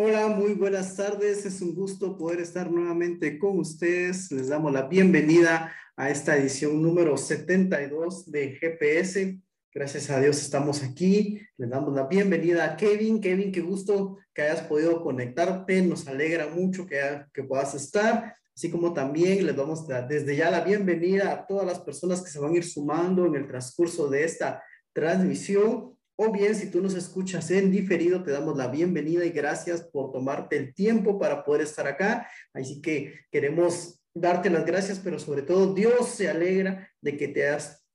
[0.00, 1.44] Hola, muy buenas tardes.
[1.44, 4.30] Es un gusto poder estar nuevamente con ustedes.
[4.30, 9.40] Les damos la bienvenida a esta edición número 72 de GPS.
[9.74, 11.40] Gracias a Dios estamos aquí.
[11.56, 13.20] Les damos la bienvenida a Kevin.
[13.20, 15.82] Kevin, qué gusto que hayas podido conectarte.
[15.82, 18.36] Nos alegra mucho que, puedas estar.
[18.54, 22.38] Así como también les damos desde ya la bienvenida a todas las personas que se
[22.38, 24.62] van a ir sumando en el transcurso de esta
[24.92, 29.82] transmisión o bien si tú nos escuchas en diferido, te damos la bienvenida y gracias
[29.82, 32.28] por tomarte el tiempo para poder estar acá.
[32.52, 37.48] Así que queremos darte las gracias, pero sobre todo Dios se alegra de que te
[37.48, 37.86] has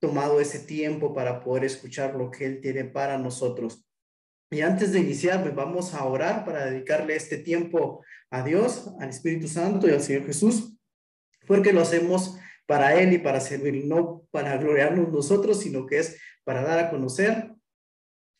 [0.00, 3.86] tomado ese tiempo para poder escuchar lo que Él tiene para nosotros.
[4.50, 9.10] Y antes de iniciar, pues vamos a orar para dedicarle este tiempo a Dios, al
[9.10, 10.76] Espíritu Santo y al Señor Jesús,
[11.46, 12.36] porque lo hacemos
[12.66, 16.90] para Él y para servir, no para gloriarnos nosotros, sino que es para dar a
[16.90, 17.54] conocer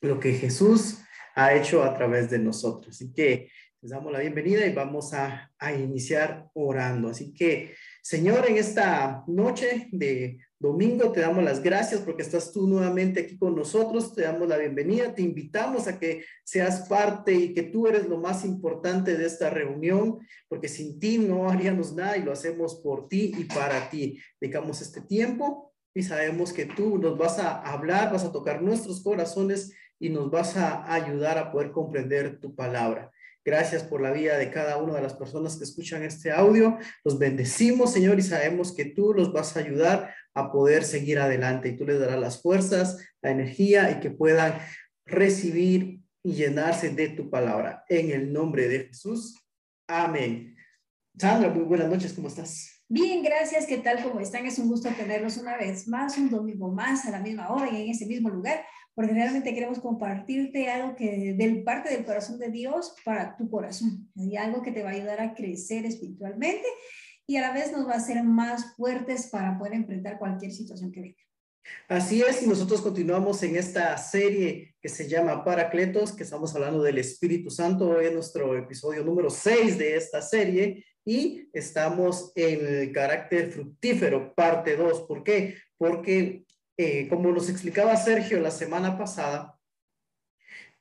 [0.01, 0.99] lo que Jesús
[1.35, 2.97] ha hecho a través de nosotros.
[2.97, 3.49] Así que
[3.83, 7.09] les damos la bienvenida y vamos a, iniciar orando.
[7.09, 12.69] Así que, Señor, en esta noche de domingo te damos las gracias porque estás tú
[12.69, 17.55] nuevamente aquí con nosotros, te damos la bienvenida, te invitamos a que seas parte y
[17.55, 22.17] que tú eres lo más importante de esta reunión, porque sin ti no haríamos nada
[22.17, 24.21] y lo hacemos por ti y para ti.
[24.41, 29.03] Dedicamos este tiempo y sabemos que tú nos vas a hablar, vas a tocar nuestros
[29.03, 33.11] corazones y nos vas a ayudar a poder comprender tu palabra.
[33.45, 36.79] Gracias por la vida de cada una de las personas que escuchan este audio.
[37.05, 41.69] Los bendecimos, Señor, y sabemos que tú los vas a ayudar a poder seguir adelante
[41.69, 44.59] y tú les darás las fuerzas, la energía y que puedan
[45.05, 47.85] recibir y llenarse de tu palabra.
[47.89, 49.37] En el nombre de Jesús.
[49.89, 50.57] Amén.
[51.19, 52.82] Sandra, muy buenas noches, ¿cómo estás?
[52.95, 53.65] Bien, gracias.
[53.65, 54.03] ¿Qué tal?
[54.03, 54.45] ¿Cómo están?
[54.45, 57.85] Es un gusto tenerlos una vez más, un domingo más, a la misma hora y
[57.85, 62.51] en ese mismo lugar, porque realmente queremos compartirte algo que del parte del corazón de
[62.51, 66.69] Dios para tu corazón, y algo que te va a ayudar a crecer espiritualmente
[67.27, 70.93] y a la vez nos va a hacer más fuertes para poder enfrentar cualquier situación
[70.93, 71.17] que venga.
[71.89, 76.83] Así es, y nosotros continuamos en esta serie que se llama Paracletos, que estamos hablando
[76.83, 77.89] del Espíritu Santo.
[77.89, 84.35] Hoy es nuestro episodio número 6 de esta serie y estamos en el carácter fructífero,
[84.35, 85.03] parte 2.
[85.03, 85.57] ¿Por qué?
[85.77, 86.45] Porque,
[86.77, 89.59] eh, como nos explicaba Sergio la semana pasada,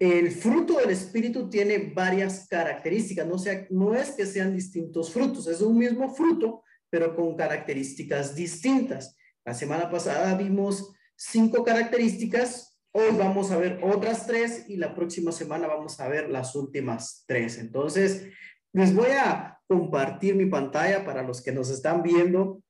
[0.02, 5.48] el fruto del Espíritu tiene varias características, no, sea, no es que sean distintos frutos,
[5.48, 9.16] es un mismo fruto, pero con características distintas.
[9.46, 15.32] La semana pasada vimos cinco características, hoy vamos a ver otras tres y la próxima
[15.32, 17.60] semana vamos a ver las últimas tres.
[17.60, 18.26] Entonces,
[18.74, 22.62] les voy a compartir mi pantalla para los que nos están viendo,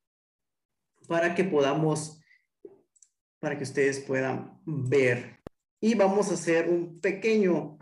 [1.08, 2.22] para que podamos,
[3.40, 5.40] para que ustedes puedan ver.
[5.80, 7.78] Y vamos a hacer un pequeño,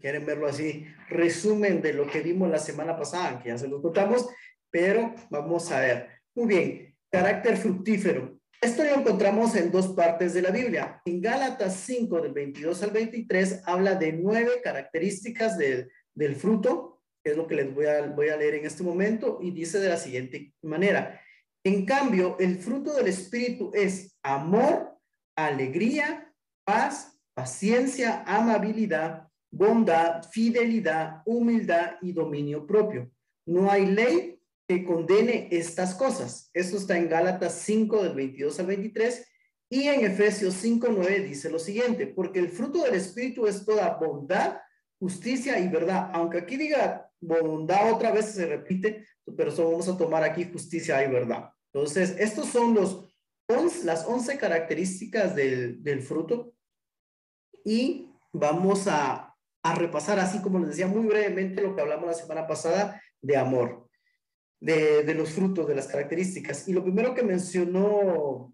[0.00, 3.82] quieren verlo así, resumen de lo que vimos la semana pasada, que ya se lo
[3.82, 4.28] contamos,
[4.70, 6.08] pero vamos a ver.
[6.34, 8.38] Muy bien, carácter fructífero.
[8.60, 11.00] Esto lo encontramos en dos partes de la Biblia.
[11.04, 16.97] En Gálatas 5, del 22 al 23, habla de nueve características del fruto
[17.30, 19.88] es lo que les voy a, voy a leer en este momento, y dice de
[19.88, 21.20] la siguiente manera.
[21.64, 24.96] En cambio, el fruto del Espíritu es amor,
[25.36, 26.32] alegría,
[26.64, 33.10] paz, paciencia, amabilidad, bondad, fidelidad, humildad y dominio propio.
[33.46, 36.50] No hay ley que condene estas cosas.
[36.52, 39.26] Esto está en Gálatas 5 del 22 al 23
[39.70, 43.96] y en Efesios 5, 9 dice lo siguiente, porque el fruto del Espíritu es toda
[43.96, 44.58] bondad,
[44.98, 46.10] justicia y verdad.
[46.12, 49.06] Aunque aquí diga bondad otra vez se repite,
[49.36, 51.50] pero solo vamos a tomar aquí justicia y verdad.
[51.72, 53.08] Entonces, estos son los
[53.84, 56.52] las 11 características del, del fruto
[57.64, 62.14] y vamos a, a, repasar, así como les decía muy brevemente, lo que hablamos la
[62.14, 63.88] semana pasada de amor,
[64.60, 66.68] de, de los frutos, de las características.
[66.68, 68.52] Y lo primero que mencionó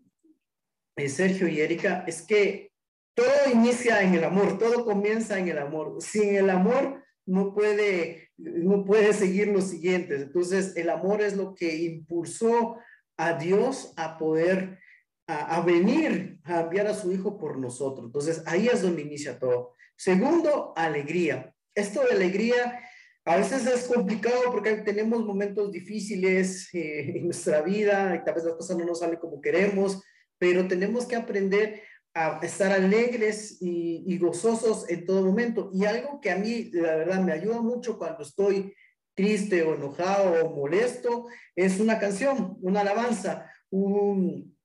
[0.97, 2.73] eh, Sergio y Erika es que
[3.15, 5.97] todo inicia en el amor, todo comienza en el amor.
[6.01, 10.23] Sin el amor no puede no puede seguir los siguientes.
[10.23, 12.79] Entonces, el amor es lo que impulsó
[13.17, 14.79] a Dios a poder,
[15.27, 18.07] a, venir, a enviar a su Hijo por nosotros.
[18.07, 19.75] Entonces, ahí es donde inicia todo.
[19.97, 21.55] Segundo, alegría.
[21.75, 22.81] Esto de alegría
[23.25, 28.45] a veces es complicado porque tenemos momentos difíciles eh, en nuestra vida y tal vez
[28.45, 30.03] las cosas no nos salen como queremos,
[30.39, 31.83] pero tenemos que aprender
[32.15, 35.71] a estar alegres y, gozosos en todo momento.
[35.75, 38.73] Y algo que a mí, la verdad, me ayuda mucho cuando estoy
[39.15, 41.27] triste o enojado o molesto,
[41.57, 44.57] es una canción, una alabanza, un,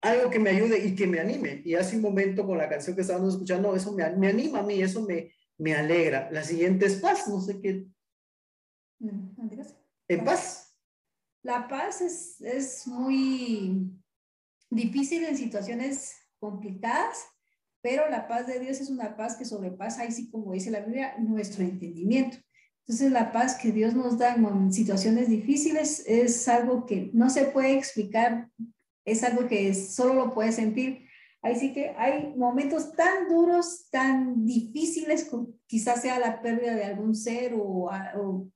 [0.00, 1.62] algo que me ayude y que me anime.
[1.64, 4.62] Y hace un momento con la canción que estábamos escuchando, eso me, me anima a
[4.62, 6.30] mí, eso me, me alegra.
[6.30, 7.86] La siguiente es paz, no sé qué.
[9.00, 9.30] Mm,
[10.08, 10.78] En paz.
[11.42, 13.90] La paz es, es muy
[14.68, 17.26] difícil en situaciones complicadas,
[17.82, 20.80] pero la paz de Dios es una paz que sobrepasa, ahí sí como dice la
[20.80, 22.38] Biblia, nuestro entendimiento.
[22.80, 27.44] Entonces la paz que Dios nos da en situaciones difíciles es algo que no se
[27.44, 28.50] puede explicar,
[29.04, 31.06] es algo que solo lo puedes sentir.
[31.42, 35.30] Ahí sí que hay momentos tan duros, tan difíciles,
[35.66, 37.90] quizás sea la pérdida de algún ser o,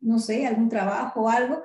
[0.00, 1.62] no sé, algún trabajo o algo,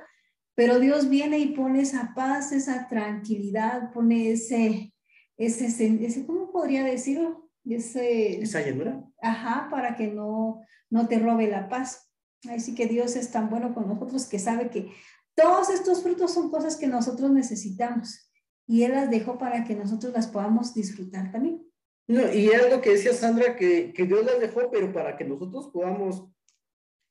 [0.55, 4.93] pero Dios viene y pone esa paz, esa tranquilidad, pone ese,
[5.39, 5.67] ese,
[6.05, 7.49] ese ¿cómo podría decirlo?
[7.65, 9.03] Ese, esa llenura.
[9.21, 12.11] Ajá, para que no, no te robe la paz.
[12.49, 14.91] Así que Dios es tan bueno con nosotros que sabe que
[15.35, 18.29] todos estos frutos son cosas que nosotros necesitamos
[18.67, 21.65] y Él las dejó para que nosotros las podamos disfrutar también.
[22.07, 25.69] No, y algo que decía Sandra, que, que Dios las dejó, pero para que nosotros
[25.71, 26.27] podamos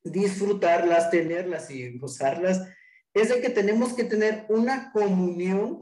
[0.03, 2.67] disfrutarlas, tenerlas y gozarlas,
[3.13, 5.79] es de que tenemos que tener una comunión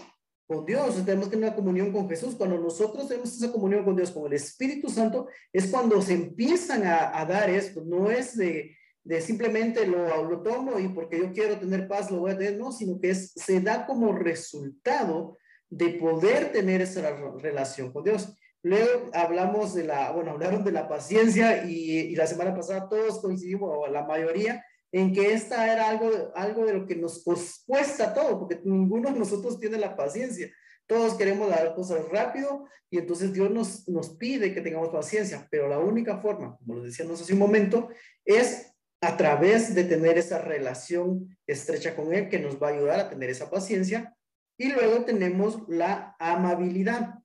[0.47, 2.35] con Dios, tenemos que tener una comunión con Jesús.
[2.35, 6.85] Cuando nosotros tenemos esa comunión con Dios, con el Espíritu Santo, es cuando se empiezan
[6.85, 11.31] a, a dar esto, no es de, de simplemente lo, lo tomo y porque yo
[11.31, 15.38] quiero tener paz lo voy a tener, no, sino que es, se da como resultado
[15.69, 18.33] de poder tener esa relación con Dios.
[18.63, 23.19] Luego hablamos de la, bueno, hablaron de la paciencia y, y la semana pasada todos
[23.21, 27.23] coincidimos, o la mayoría, en que esta era algo, algo de lo que nos
[27.65, 30.49] cuesta todo, porque ninguno de nosotros tiene la paciencia.
[30.85, 35.67] Todos queremos dar cosas rápido y entonces Dios nos, nos pide que tengamos paciencia, pero
[35.67, 37.89] la única forma, como lo decíamos hace un momento,
[38.23, 42.99] es a través de tener esa relación estrecha con Él que nos va a ayudar
[42.99, 44.15] a tener esa paciencia.
[44.57, 47.15] Y luego tenemos la amabilidad,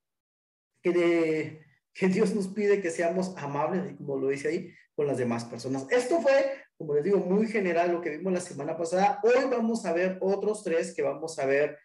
[0.82, 1.64] que,
[1.94, 5.86] que Dios nos pide que seamos amables, como lo dice ahí, con las demás personas.
[5.90, 6.32] Esto fue,
[6.82, 9.20] como les digo, muy general lo que vimos la semana pasada.
[9.22, 11.78] Hoy vamos a ver otros tres que vamos a ver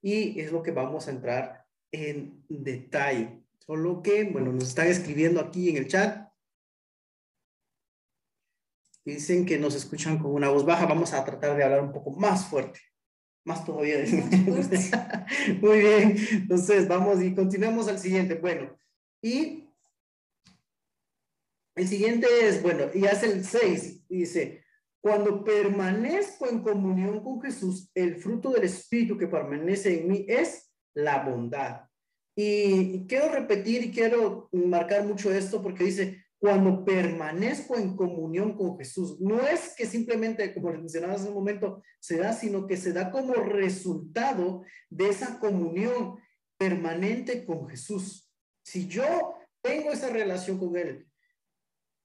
[0.00, 3.42] y es lo que vamos a entrar en detalle.
[3.58, 6.28] Solo que, bueno, nos están escribiendo aquí en el chat
[9.04, 10.86] Dicen que nos escuchan con una voz baja.
[10.86, 12.78] Vamos a tratar de hablar un poco más fuerte.
[13.44, 13.98] Más todavía.
[15.60, 16.16] Muy bien.
[16.30, 18.36] Entonces, vamos y continuamos al siguiente.
[18.36, 18.74] Bueno,
[19.20, 19.63] y
[21.76, 24.08] el siguiente es, bueno, y hace el 6.
[24.08, 24.64] Dice,
[25.00, 30.72] cuando permanezco en comunión con Jesús, el fruto del Espíritu que permanece en mí es
[30.94, 31.82] la bondad.
[32.36, 38.76] y quiero repetir y quiero marcar mucho esto porque dice, cuando permanezco en comunión con
[38.76, 39.18] Jesús.
[39.18, 43.10] No es que simplemente, como mencionaba hace un momento, se da, sino que se da
[43.10, 46.18] como resultado de esa comunión
[46.58, 48.30] permanente con Jesús.
[48.62, 51.06] Si yo tengo esa relación con Él,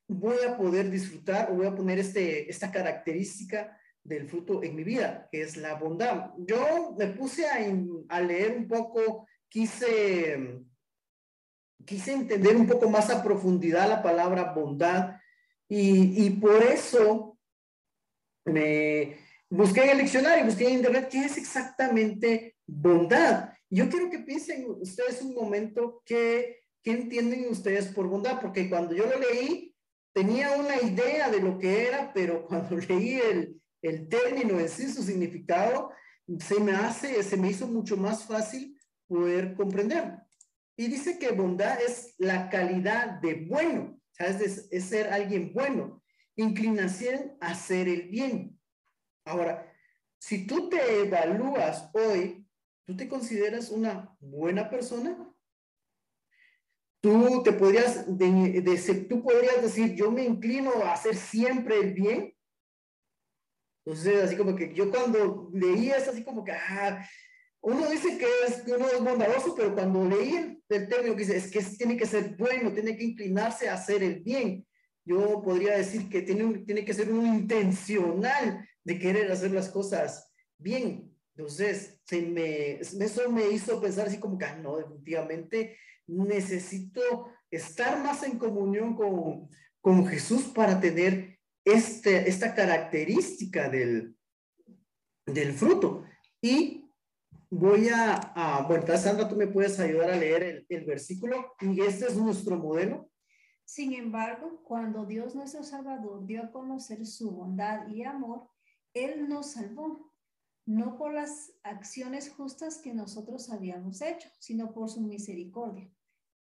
[0.09, 4.83] voy a poder disfrutar o voy a poner este, esta característica del fruto en mi
[4.83, 6.31] vida, que es la bondad.
[6.37, 7.59] Yo me puse a,
[8.09, 10.65] a leer un poco, quise
[11.85, 15.15] quise entender un poco más a profundidad la palabra bondad
[15.67, 17.37] y, y por eso
[18.45, 19.17] me
[19.49, 23.53] busqué en el diccionario, busqué en internet qué es exactamente bondad.
[23.69, 28.93] Yo quiero que piensen ustedes un momento qué, qué entienden ustedes por bondad, porque cuando
[28.93, 29.68] yo lo leí
[30.13, 34.91] tenía una idea de lo que era, pero cuando leí el, el término en sí,
[34.91, 35.91] su significado,
[36.39, 40.19] se me hace, se me hizo mucho más fácil poder comprender.
[40.77, 46.03] Y dice que bondad es la calidad de bueno, es, es ser alguien bueno,
[46.35, 48.59] inclinación a hacer el bien.
[49.25, 49.71] Ahora,
[50.19, 52.45] si tú te evalúas hoy,
[52.85, 55.33] ¿tú te consideras una buena persona?
[57.01, 62.35] Tú te podrías, de, tú podrías decir, yo me inclino a hacer siempre el bien.
[63.85, 67.07] Entonces, así como que yo cuando leí es así como que, ah,
[67.61, 71.49] uno dice que, es, uno es bondadoso, pero cuando leí el, término que dice, es
[71.49, 74.65] que tiene que ser bueno, tiene que inclinarse a hacer el bien.
[75.05, 80.31] Yo podría decir que tiene, tiene que ser un intencional de querer hacer las cosas
[80.57, 81.15] bien.
[81.35, 85.77] Entonces, se me, eso me hizo pensar así como que, ah, no, definitivamente
[86.09, 89.49] necesito estar más en comunión con,
[89.81, 94.15] con Jesús para tener este, esta característica del,
[95.25, 96.03] del fruto.
[96.41, 96.89] Y
[97.49, 102.15] voy a, bueno, Sandra, tú me puedes ayudar a leer el, versículo y este es
[102.15, 103.09] nuestro modelo.
[103.65, 108.49] Sin embargo, cuando Dios nuestro Salvador dio a conocer su bondad y amor,
[108.93, 110.11] Él nos salvó,
[110.65, 115.91] no por las acciones justas que nosotros habíamos hecho, sino por su misericordia.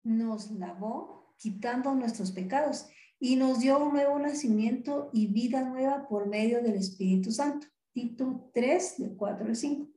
[0.02, 2.86] Nos lavó quitando nuestros pecados
[3.18, 7.66] y nos dio un nuevo nacimiento y vida nueva por medio del Espíritu Santo.
[7.92, 9.88] Tito 3, de 4 al 5.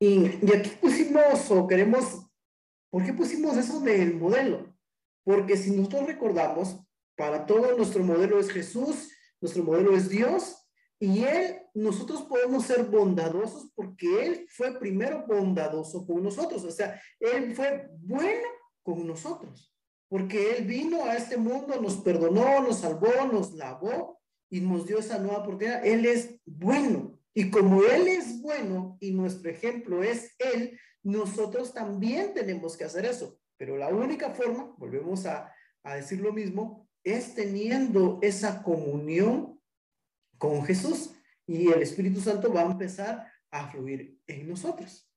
[0.00, 2.26] Y, y aquí pusimos o queremos,
[2.90, 4.74] ¿por qué pusimos eso del modelo?
[5.24, 6.76] Porque si nosotros recordamos,
[7.16, 10.64] para todo nuestro modelo es Jesús, nuestro modelo es Dios,
[10.98, 17.00] y Él, nosotros podemos ser bondadosos porque Él fue primero bondadoso con nosotros, o sea,
[17.20, 18.48] Él fue bueno
[18.84, 19.74] con nosotros,
[20.08, 25.00] porque Él vino a este mundo, nos perdonó, nos salvó, nos lavó y nos dio
[25.00, 25.84] esa nueva oportunidad.
[25.84, 27.18] Él es bueno.
[27.34, 33.04] Y como Él es bueno y nuestro ejemplo es Él, nosotros también tenemos que hacer
[33.04, 33.36] eso.
[33.56, 39.60] Pero la única forma, volvemos a, a decir lo mismo, es teniendo esa comunión
[40.38, 41.10] con Jesús
[41.46, 45.10] y el Espíritu Santo va a empezar a fluir en nosotros.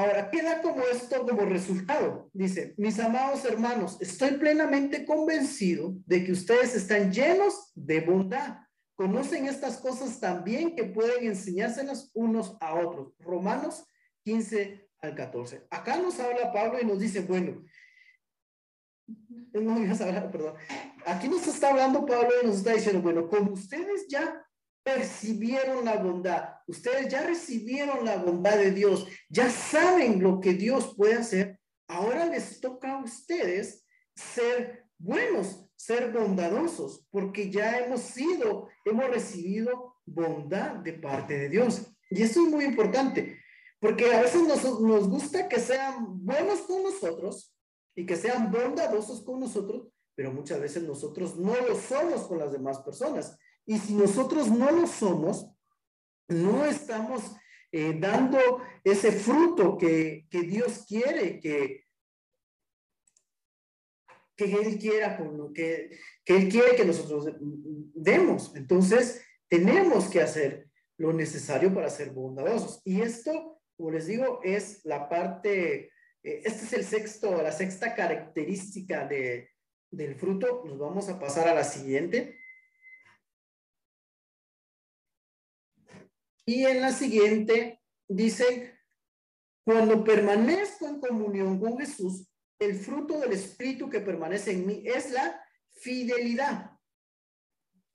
[0.00, 2.30] Ahora, queda como esto como resultado.
[2.32, 8.60] Dice, mis amados hermanos, estoy plenamente convencido de que ustedes están llenos de bondad.
[8.94, 13.12] Conocen estas cosas también que pueden enseñárselas unos a otros.
[13.18, 13.84] Romanos
[14.24, 15.66] 15 al 14.
[15.68, 17.62] Acá nos habla Pablo y nos dice, bueno,
[19.52, 20.54] no ibas a hablar, perdón.
[21.04, 24.46] Aquí nos está hablando Pablo y nos está diciendo, bueno, como ustedes ya
[24.82, 30.94] percibieron la bondad, ustedes ya recibieron la bondad de Dios, ya saben lo que Dios
[30.96, 31.58] puede hacer,
[31.88, 33.84] ahora les toca a ustedes
[34.14, 41.92] ser buenos, ser bondadosos, porque ya hemos sido, hemos recibido bondad de parte de Dios.
[42.10, 43.38] Y esto es muy importante,
[43.78, 47.54] porque a veces nos, nos gusta que sean buenos con nosotros,
[47.94, 52.52] y que sean bondadosos con nosotros, pero muchas veces nosotros no lo somos con las
[52.52, 53.36] demás personas.
[53.66, 55.50] Y si nosotros no lo somos,
[56.28, 57.36] no estamos
[57.72, 58.38] eh, dando
[58.84, 61.84] ese fruto que, que Dios quiere que,
[64.36, 65.18] que Él quiera,
[65.54, 68.54] que, que Él quiere que nosotros demos.
[68.56, 72.80] Entonces, tenemos que hacer lo necesario para ser bondadosos.
[72.84, 75.90] Y esto, como les digo, es la parte
[76.22, 79.50] eh, este es el sexto, la sexta característica de,
[79.90, 80.62] del fruto.
[80.66, 82.39] Nos vamos a pasar a la siguiente.
[86.50, 88.76] Y en la siguiente dice,
[89.64, 92.26] cuando permanezco en comunión con Jesús,
[92.58, 96.72] el fruto del Espíritu que permanece en mí es la fidelidad.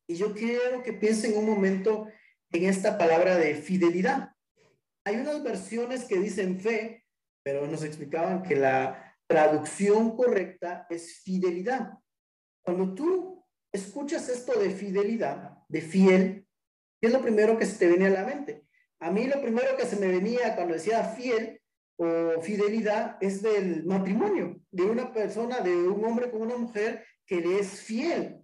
[0.08, 2.08] Y yo quiero que piensen un momento
[2.50, 4.30] en esta palabra de fidelidad.
[5.04, 7.04] Hay unas versiones que dicen fe,
[7.44, 11.92] pero nos explicaban que la traducción correcta es fidelidad.
[12.64, 16.45] Cuando tú escuchas esto de fidelidad, de fiel,
[17.00, 18.66] ¿qué es lo primero que se te viene a la mente?
[19.00, 21.62] A mí lo primero que se me venía cuando decía fiel
[21.98, 27.42] o fidelidad es del matrimonio, de una persona, de un hombre con una mujer que
[27.42, 28.42] le es fiel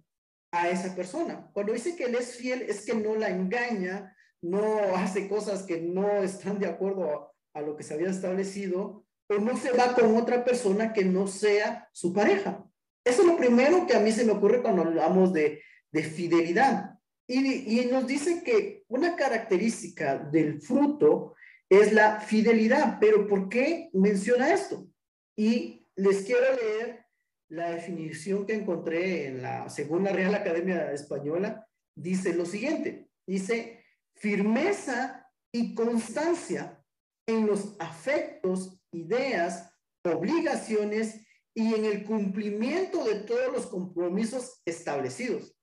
[0.52, 1.50] a esa persona.
[1.52, 5.80] Cuando dice que le es fiel es que no la engaña, no hace cosas que
[5.80, 10.16] no están de acuerdo a lo que se había establecido, o no se va con
[10.16, 12.64] otra persona que no sea su pareja.
[13.04, 16.98] Eso es lo primero que a mí se me ocurre cuando hablamos de, de fidelidad.
[17.34, 21.34] Y, nos dice que una característica del fruto
[21.66, 22.98] es la fidelidad.
[23.00, 24.86] Pero ¿por qué menciona esto?
[25.34, 27.06] Y les quiero leer
[27.48, 31.66] la definición que encontré en la Segunda Real Academia Española.
[31.94, 33.82] Dice lo siguiente, dice
[34.14, 36.82] firmeza y constancia
[37.26, 39.72] en los afectos, ideas,
[40.04, 45.54] obligaciones y en el cumplimiento de todos los compromisos establecidos.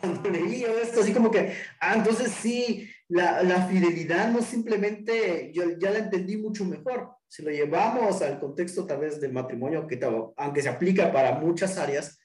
[0.00, 5.64] Cuando leí esto, así como que, ah, entonces sí, la, la fidelidad no simplemente, yo
[5.78, 7.16] ya la entendí mucho mejor.
[7.26, 9.98] Si lo llevamos al contexto tal vez del matrimonio, que
[10.36, 12.18] aunque se aplica para muchas áreas,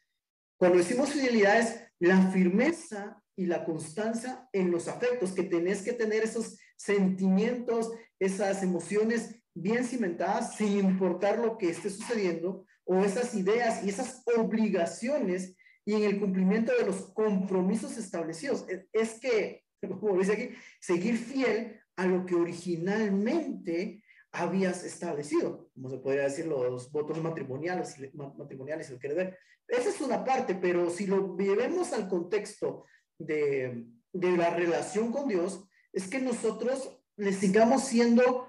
[0.58, 5.94] cuando decimos fidelidad es la firmeza y la constancia en los afectos, que tenés que
[5.94, 13.34] tener esos sentimientos, esas emociones bien cimentadas sin importar lo que esté sucediendo, o esas
[13.34, 18.66] ideas y esas obligaciones y en el cumplimiento de los compromisos establecidos.
[18.92, 19.63] Es que,
[20.00, 20.50] como dice aquí,
[20.80, 27.96] seguir fiel a lo que originalmente habías establecido, como se podría decir los votos matrimoniales,
[28.13, 29.38] matrimoniales, si lo quiere ver.
[29.68, 32.86] Esa es una parte, pero si lo llevemos al contexto
[33.20, 38.48] de, de la relación con Dios, es que nosotros le sigamos siendo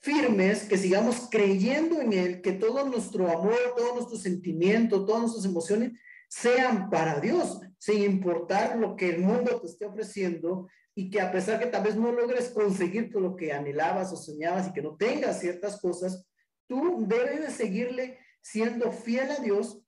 [0.00, 5.46] firmes, que sigamos creyendo en Él, que todo nuestro amor, todo nuestro sentimiento, todas nuestras
[5.46, 5.92] emociones
[6.32, 11.30] sean para Dios, sin importar lo que el mundo te esté ofreciendo y que a
[11.30, 14.80] pesar que tal vez no logres conseguir todo lo que anhelabas o soñabas y que
[14.80, 16.26] no tengas ciertas cosas,
[16.66, 19.82] tú debes de seguirle siendo fiel a Dios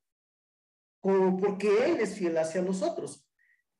[1.01, 3.27] porque Él es fiel hacia nosotros.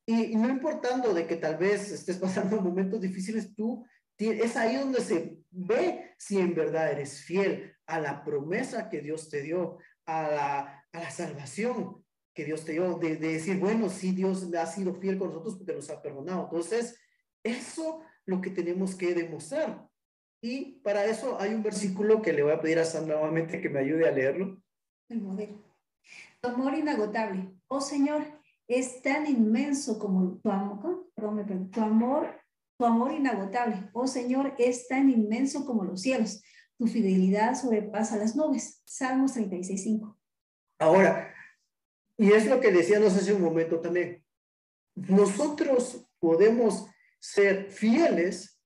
[0.07, 3.85] Y, no importando de que tal vez estés pasando momentos difíciles, tú
[4.17, 9.29] es ahí donde se ve si en verdad eres fiel a la promesa que Dios
[9.29, 12.04] te dio, a la salvación
[12.35, 15.55] que Dios te dio, de, de, decir, bueno, sí, Dios ha sido fiel con nosotros
[15.55, 16.43] porque nos ha perdonado.
[16.43, 16.99] Entonces,
[17.43, 19.87] eso lo que tenemos que demostrar.
[20.41, 23.69] Y para eso hay un versículo que le voy a pedir a Sandra nuevamente que
[23.69, 24.61] me ayude a leerlo.
[25.09, 25.63] El modelo.
[26.41, 27.51] Tu amor inagotable.
[27.67, 28.23] Oh Señor,
[28.67, 32.41] es tan inmenso como tu amor, perdón, tu amor,
[32.77, 33.89] tu amor inagotable.
[33.93, 36.43] Oh Señor, es tan inmenso como los cielos.
[36.77, 38.81] Tu fidelidad sobrepasa las nubes.
[38.85, 40.17] Salmos 36.5.
[40.79, 41.33] Ahora,
[42.17, 44.23] y es lo que decíamos hace un momento también.
[44.95, 46.87] Nosotros podemos
[47.19, 48.61] ser fieles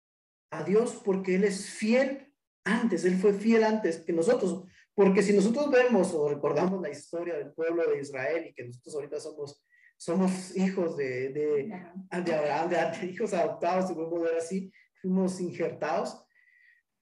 [0.52, 2.32] a Dios porque Él es fiel
[2.64, 4.66] antes, Él fue fiel antes que nosotros.
[4.94, 8.96] Porque si nosotros vemos o recordamos la historia del pueblo de Israel y que nosotros
[8.96, 9.64] ahorita somos,
[9.98, 11.74] somos hijos de, de,
[12.12, 16.22] Abraham, de, hijos adoptados, si podemos ver así, fuimos injertados,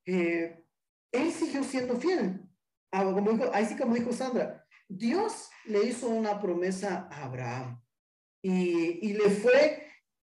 [0.06, 0.64] eh,
[1.12, 2.40] Él siguió siendo fiel.
[2.92, 7.82] Ah, como dijo, ahí sí como dijo Sandra, Dios le hizo una promesa a Abraham
[8.42, 9.84] y, le fue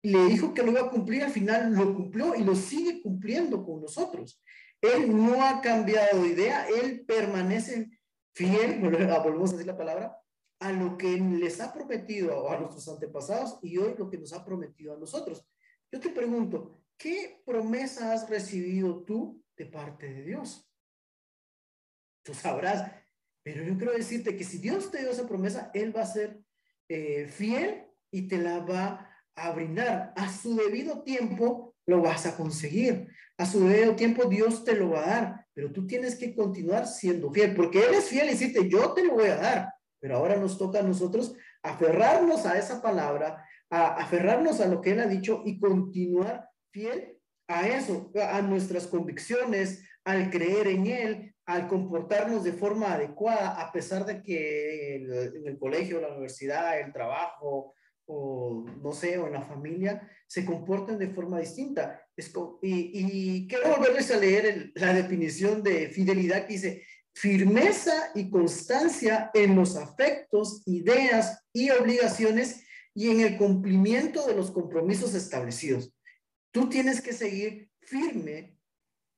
[0.02, 3.64] le dijo que lo iba a cumplir, al final lo cumplió y lo sigue cumpliendo
[3.64, 4.42] con nosotros.
[4.80, 7.88] Él no ha cambiado de idea, él permanece
[8.34, 10.18] fiel, volvemos a decir la palabra,
[10.58, 14.44] a lo que les ha prometido a nuestros antepasados y hoy lo que nos ha
[14.44, 15.46] prometido a nosotros.
[15.90, 20.68] Yo te pregunto, ¿qué promesa has recibido tú de parte de Dios?
[22.24, 22.90] Tú sabrás,
[23.42, 26.40] pero yo quiero decirte que si Dios te dio esa promesa, Él va a ser
[26.88, 30.12] eh, fiel y te la va a brindar.
[30.16, 33.08] A su debido tiempo lo vas a conseguir.
[33.38, 36.86] A su debido tiempo Dios te lo va a dar, pero tú tienes que continuar
[36.86, 39.74] siendo fiel, porque Él es fiel y decirte, yo te lo voy a dar.
[40.00, 44.92] Pero ahora nos toca a nosotros aferrarnos a esa palabra, a aferrarnos a lo que
[44.92, 51.31] Él ha dicho y continuar fiel a eso, a nuestras convicciones, al creer en Él,
[51.46, 56.92] al comportarnos de forma adecuada, a pesar de que en el colegio, la universidad, el
[56.92, 57.74] trabajo,
[58.06, 62.02] o no sé, o en la familia, se comportan de forma distinta.
[62.62, 69.54] Y, quiero volverles a leer la definición de fidelidad que dice, firmeza y constancia en
[69.54, 75.94] los afectos, ideas y obligaciones y en el cumplimiento de los compromisos establecidos.
[76.52, 78.58] Tú tienes que seguir firme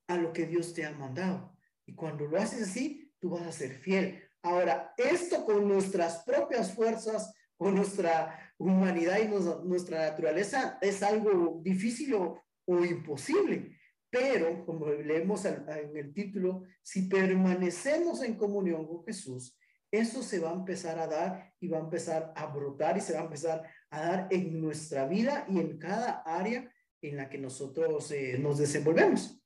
[0.07, 1.54] a lo que Dios te ha mandado.
[1.85, 4.21] Y cuando lo haces así, tú vas a ser fiel.
[4.41, 9.27] Ahora, esto con nuestras propias fuerzas, con nuestra humanidad y
[9.67, 12.43] nuestra naturaleza es algo difícil o,
[12.85, 13.77] imposible.
[14.09, 19.57] Pero, como leemos en el título, si permanecemos en comunión con Jesús,
[19.91, 23.13] eso se va a empezar a dar y va a empezar a brotar y se
[23.13, 26.71] va a empezar a dar en nuestra vida y en cada área
[27.01, 29.41] en la que nosotros eh, nos desenvolvemos.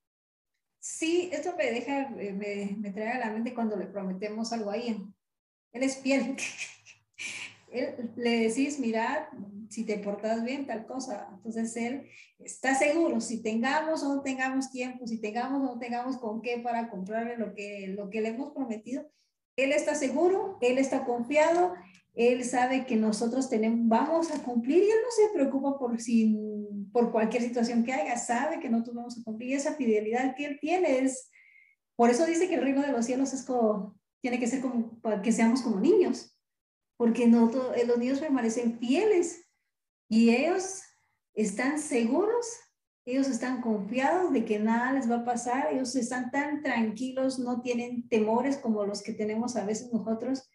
[0.79, 4.71] Sí, esto me deja, eh, me, me trae a la mente cuando le prometemos algo
[4.71, 5.03] ahí.
[5.73, 6.35] Él es fiel.
[7.71, 9.29] él, le decís, mira,
[9.69, 11.29] si te portas bien, tal cosa.
[11.33, 16.17] Entonces él está seguro, si tengamos o no tengamos tiempo, si tengamos o no tengamos
[16.17, 19.09] con qué para comprarle lo que, lo que le hemos prometido,
[19.55, 21.73] él está seguro, él está confiado,
[22.19, 26.35] él sabe que nosotros tenemos, vamos a cumplir y él no se preocupa por, si,
[26.91, 30.45] por cualquier situación que haya, sabe que nosotros vamos a cumplir y esa fidelidad que
[30.45, 31.29] él tiene es,
[31.95, 34.99] por eso dice que el reino de los cielos es como, tiene que ser como,
[35.23, 36.35] que seamos como niños
[36.99, 39.49] porque no eh, los niños permanecen fieles
[40.09, 40.81] y ellos
[41.33, 42.45] están seguros,
[43.05, 47.61] ellos están confiados de que nada les va a pasar, ellos están tan tranquilos, no
[47.61, 50.49] tienen temores como los que tenemos a veces nosotros,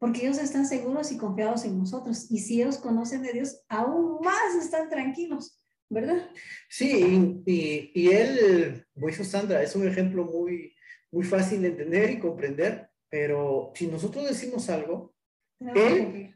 [0.00, 2.28] porque ellos están seguros y confiados en nosotros.
[2.30, 6.30] Y si ellos conocen de Dios, aún más están tranquilos, ¿verdad?
[6.68, 10.74] Sí, y, y él, como dijo Sandra, es un ejemplo muy,
[11.12, 15.14] muy fácil de entender y comprender, pero si nosotros decimos algo,
[15.60, 16.34] él,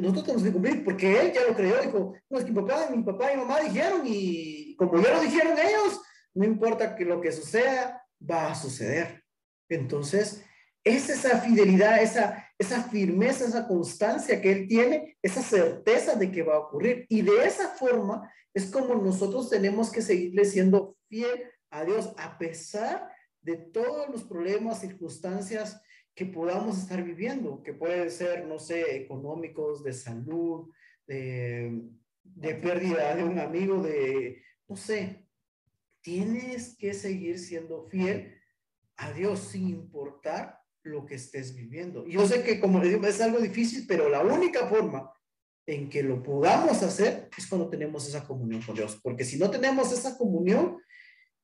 [0.00, 2.88] nosotros tenemos que cumplir porque él ya lo creyó, dijo, no, es que mi papá,
[2.94, 6.00] mi papá y mi mamá dijeron y como ya lo dijeron ellos,
[6.34, 9.24] no importa que lo que suceda, va a suceder.
[9.68, 10.44] Entonces,
[10.84, 16.42] es esa fidelidad, esa, esa firmeza, esa constancia que él tiene, esa certeza de que
[16.42, 17.06] va a ocurrir.
[17.08, 22.38] Y de esa forma es como nosotros tenemos que seguirle siendo fiel a Dios a
[22.38, 23.08] pesar
[23.40, 25.80] de todos los problemas, circunstancias
[26.14, 30.70] que podamos estar viviendo, que puede ser, no sé, económicos, de salud,
[31.06, 31.82] de,
[32.22, 35.26] de pérdida de un amigo, de, no sé,
[36.02, 38.38] tienes que seguir siendo fiel
[38.96, 42.06] a Dios sin importar lo que estés viviendo.
[42.06, 45.10] Yo sé que como digo, es algo difícil, pero la única forma
[45.66, 49.50] en que lo podamos hacer es cuando tenemos esa comunión con Dios, porque si no
[49.50, 50.78] tenemos esa comunión,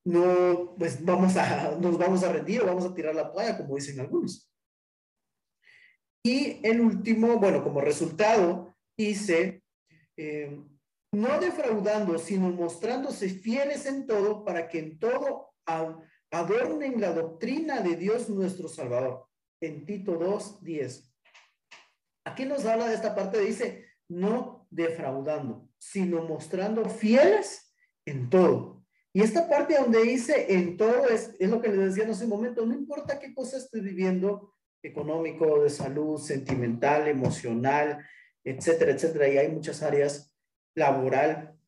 [0.05, 3.77] no, pues vamos a, nos vamos a rendir o vamos a tirar la toalla, como
[3.77, 4.51] dicen algunos.
[6.23, 9.63] Y el último, bueno, como resultado, dice,
[10.19, 10.61] eh,
[11.13, 15.55] no defraudando, sino mostrándose fieles en todo, para que en todo
[16.31, 19.30] adornen la doctrina de Dios nuestro Salvador.
[19.61, 21.13] En Tito 2, 10.
[22.25, 27.75] Aquí nos habla de esta parte, dice, no defraudando, sino mostrando fieles
[28.07, 28.85] en todo.
[29.13, 32.27] Y esta parte donde dice en todo es, es lo que les decía en ese
[32.27, 38.05] momento, no importa qué cosa estés viviendo, económico, de salud, sentimental, emocional,
[38.45, 40.35] etcétera, etcétera, y hay muchas áreas
[40.75, 41.59] laboral,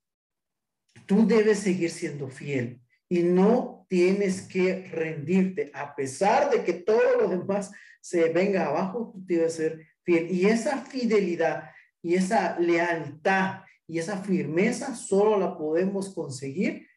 [1.07, 7.21] tú debes seguir siendo fiel y no tienes que rendirte, a pesar de que todo
[7.21, 10.31] lo demás se venga abajo, tú debes ser fiel.
[10.31, 11.65] Y esa fidelidad
[12.01, 16.89] y esa lealtad y esa firmeza solo la podemos conseguir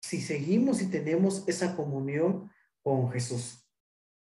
[0.00, 2.50] si seguimos y tenemos esa comunión
[2.82, 3.68] con Jesús.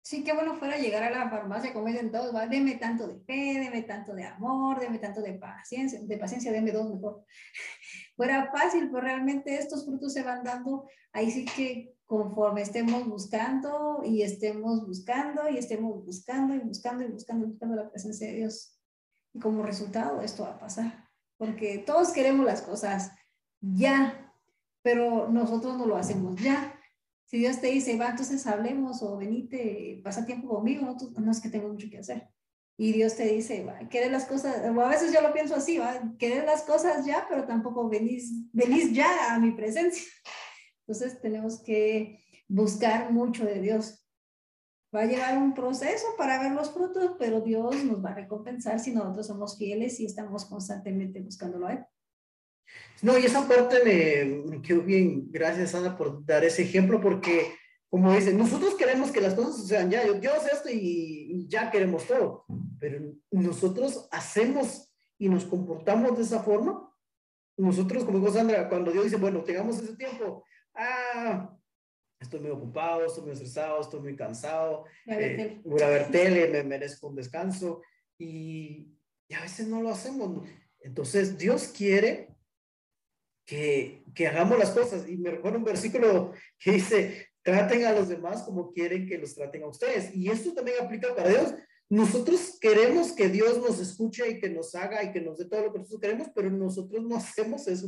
[0.02, 2.46] Sí, qué bueno fuera llegar a la farmacia, como dicen todos, ¿va?
[2.48, 6.72] deme tanto de fe, deme tanto de amor, deme tanto de paciencia, de paciencia, deme
[6.74, 7.24] dos mejor.
[8.18, 14.02] Fuera fácil, pero realmente estos frutos se van dando, ahí sí que conforme estemos buscando
[14.04, 18.34] y estemos buscando y estemos buscando y buscando y buscando y buscando la presencia de
[18.34, 18.78] Dios.
[19.34, 23.12] Y como resultado esto va a pasar, porque todos queremos las cosas
[23.62, 24.34] ya,
[24.82, 26.74] pero nosotros no lo hacemos ya
[27.28, 31.42] si Dios te dice, va, entonces hablemos o venite, pasa tiempo conmigo, no, no es
[31.42, 32.30] que tengo mucho que hacer.
[32.78, 35.80] Y Dios te dice, va, querer las cosas, o a veces yo lo pienso así,
[35.80, 40.06] va, querer las cosas ya, pero tampoco venís, venís ya a mi presencia.
[40.88, 44.08] Entonces tenemos que buscar mucho de Dios.
[44.96, 48.80] Va a llevar un proceso para ver los frutos, pero Dios nos va a recompensar
[48.80, 51.86] si nosotros somos fieles y estamos constantemente buscándolo a Él.
[53.02, 55.32] No, y esa parte me, quedó bien.
[55.32, 57.54] Gracias, Ana, por dar ese ejemplo, porque,
[57.90, 60.06] como dicen, nosotros queremos que las cosas sean ya.
[60.06, 62.46] Yo, sé esto y, ya queremos todo,
[62.80, 63.00] pero
[63.32, 66.92] nosotros hacemos y nos comportamos de esa forma.
[67.58, 70.44] Nosotros, como dijo Sandra, cuando Dios dice, bueno, tengamos ese tiempo,
[70.76, 71.58] ah,
[72.20, 76.64] estoy muy ocupado, estoy muy estresado, estoy muy cansado, eh, voy a ver tele, me
[76.64, 77.82] merezco un descanso,
[78.18, 78.96] y,
[79.28, 80.48] y a veces no lo hacemos.
[80.82, 82.36] Entonces, Dios quiere
[83.46, 85.10] que, que hagamos las cosas.
[85.10, 89.34] Y me recuerdo un versículo que dice, traten a los demás como quieren que los
[89.34, 90.16] traten a ustedes.
[90.16, 91.56] Y esto también aplica para Dios.
[91.90, 95.64] Nosotros queremos que Dios nos escuche y que nos haga y que nos dé todo
[95.64, 97.88] lo que nosotros queremos, pero nosotros no hacemos eso.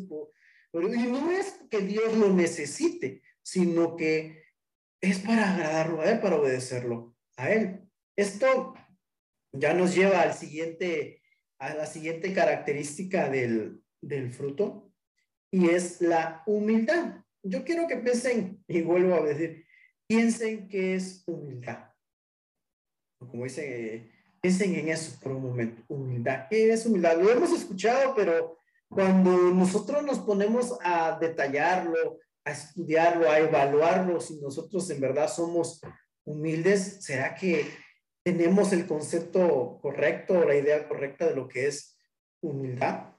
[0.73, 4.43] Y no es que Dios lo necesite, sino que
[5.01, 7.81] es para agradarlo a Él, para obedecerlo a Él.
[8.15, 8.73] Esto
[9.51, 11.21] ya nos lleva al siguiente,
[11.57, 14.93] a la siguiente característica del, del fruto,
[15.51, 17.23] y es la humildad.
[17.43, 19.65] Yo quiero que piensen, y vuelvo a decir,
[20.07, 21.88] piensen que es humildad.
[23.19, 24.09] Como dice,
[24.41, 26.47] piensen en eso por un momento, humildad.
[26.49, 27.17] ¿Qué es humildad?
[27.17, 28.57] Lo hemos escuchado, pero
[28.89, 35.81] cuando nosotros nos ponemos a detallarlo, a estudiarlo, a evaluarlo, si nosotros en verdad somos
[36.25, 37.65] humildes, ¿será que
[38.23, 41.97] tenemos el concepto correcto o la idea correcta de lo que es
[42.41, 43.13] humildad?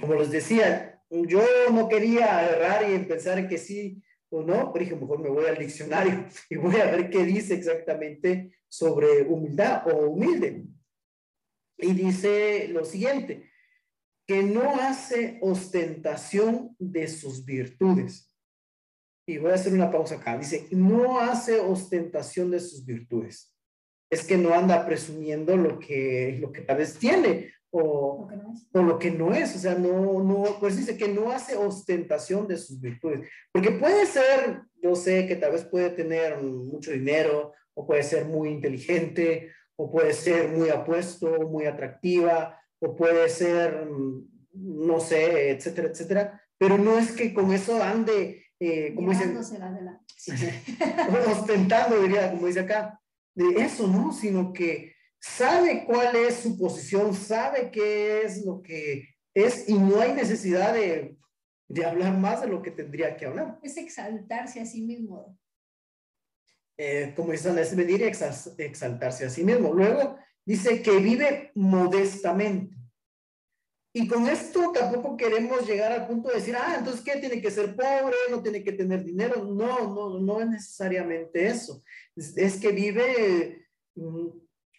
[0.00, 4.02] Como les decía, yo no quería errar y pensar que sí
[4.34, 7.54] o no, pero dije, mejor me voy al diccionario y voy a ver qué dice
[7.54, 10.64] exactamente sobre humildad o humilde.
[11.78, 13.50] Y dice lo siguiente,
[14.26, 18.34] que no hace ostentación de sus virtudes.
[19.26, 20.36] Y voy a hacer una pausa acá.
[20.38, 23.54] Dice, no hace ostentación de sus virtudes.
[24.10, 28.28] Es que no anda presumiendo lo que, lo que tal vez tiene o,
[28.72, 32.46] o, lo que no es, o sea, no, no, pues dice que no hace ostentación
[32.46, 37.52] de sus virtudes, porque puede ser, yo sé que tal vez puede tener mucho dinero,
[37.74, 43.88] o puede ser muy inteligente, o puede ser muy apuesto, muy atractiva, o puede ser,
[44.52, 49.36] no sé, etcétera, etcétera, pero no es que con eso ande, eh, como dicen,
[51.28, 53.00] ostentando, diría, como dice acá,
[53.34, 54.12] de eso, ¿no?
[54.12, 54.93] Sino que
[55.24, 60.74] sabe cuál es su posición, sabe qué es lo que es y no hay necesidad
[60.74, 61.16] de,
[61.68, 63.58] de hablar más de lo que tendría que hablar.
[63.62, 65.38] Es exaltarse a sí mismo.
[66.76, 69.72] Eh, como dicen, es venir y exaltarse a sí mismo.
[69.72, 72.76] Luego dice que vive modestamente.
[73.96, 77.18] Y con esto tampoco queremos llegar al punto de decir, ah, entonces, ¿qué?
[77.20, 79.44] Tiene que ser pobre, no tiene que tener dinero.
[79.44, 81.82] No, no, no es necesariamente eso.
[82.16, 83.68] es que vive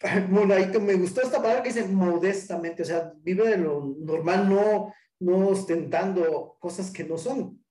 [0.00, 4.92] que me gustó esta palabra que dice modestamente, o sea, vive de lo normal, no,
[5.20, 7.62] no ostentando cosas que no son.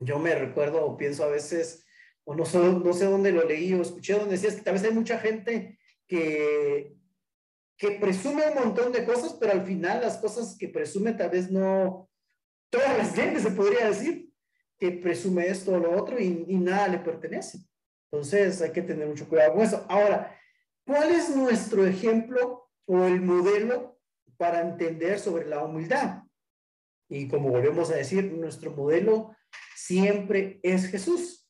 [0.00, 1.86] Yo me recuerdo o pienso a veces,
[2.24, 4.84] o no sé, no sé dónde lo leí o escuché donde decías que tal vez
[4.84, 6.94] hay mucha gente que,
[7.76, 11.50] que presume un montón de cosas, pero al final las cosas que presume tal vez
[11.50, 12.08] no,
[12.70, 14.30] todas las gente se podría decir,
[14.78, 17.58] que presume esto o lo otro y, y nada le pertenece.
[18.10, 19.84] Entonces hay que tener mucho cuidado con eso.
[19.88, 20.37] Ahora,
[20.88, 24.00] ¿cuál es nuestro ejemplo o el modelo
[24.38, 26.22] para entender sobre la humildad?
[27.10, 29.36] Y como volvemos a decir, nuestro modelo
[29.76, 31.46] siempre es Jesús.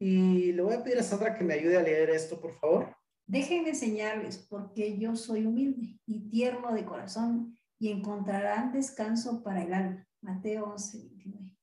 [0.00, 2.96] Y le voy a pedir a Sandra que me ayude a leer esto, por favor.
[3.26, 9.74] Déjenme enseñarles, porque yo soy humilde y tierno de corazón, y encontrarán descanso para el
[9.74, 10.08] alma.
[10.22, 11.56] Mateo 11, 29.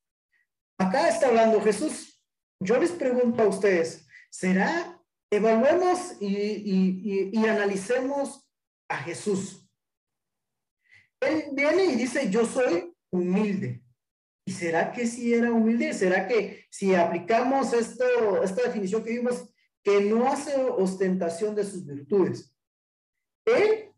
[0.77, 2.23] Acá está hablando Jesús.
[2.59, 5.01] Yo les pregunto a ustedes, ¿será?
[5.35, 8.47] Evaluemos y, analicemos
[8.87, 9.69] a Jesús.
[11.19, 13.83] Él viene y dice, yo soy humilde.
[14.45, 15.93] ¿Y será que sí era humilde?
[15.93, 21.85] ¿Será que si aplicamos esto, esta definición que vimos, que no hace ostentación de sus
[21.85, 22.55] virtudes?
[23.43, 23.91] Él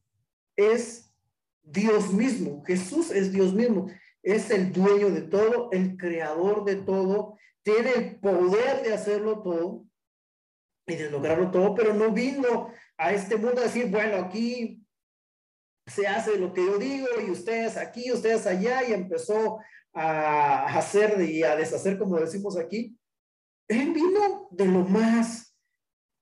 [0.56, 1.14] es
[1.62, 3.92] Dios mismo, Jesús es Dios mismo,
[4.24, 9.87] es el dueño de todo, el creador de todo, tiene el poder de hacerlo todo
[10.88, 14.82] y de lograrlo todo, pero no vino a este mundo a decir, bueno, aquí
[15.86, 19.60] se hace lo que yo digo y ustedes aquí, ustedes allá, y empezó
[19.94, 22.98] a hacer y a deshacer, como decimos aquí.
[23.68, 25.54] Él vino de lo más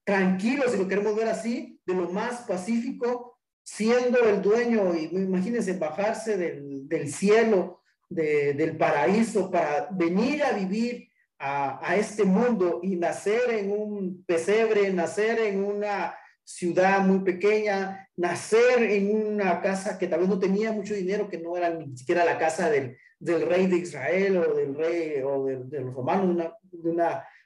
[0.03, 5.77] tranquilo, si lo queremos ver así, de lo más pacífico, siendo el dueño, y imagínense
[5.77, 11.09] bajarse del, cielo, de, del paraíso, para venir a vivir
[11.47, 18.81] a, este mundo y nacer en un pesebre, nacer en una ciudad muy pequeña, nacer
[18.81, 22.25] en una casa que tal vez no tenía mucho dinero, que no era ni siquiera
[22.25, 26.35] la casa del, del rey de Israel o del rey o de, los romanos,
[26.71, 26.91] de,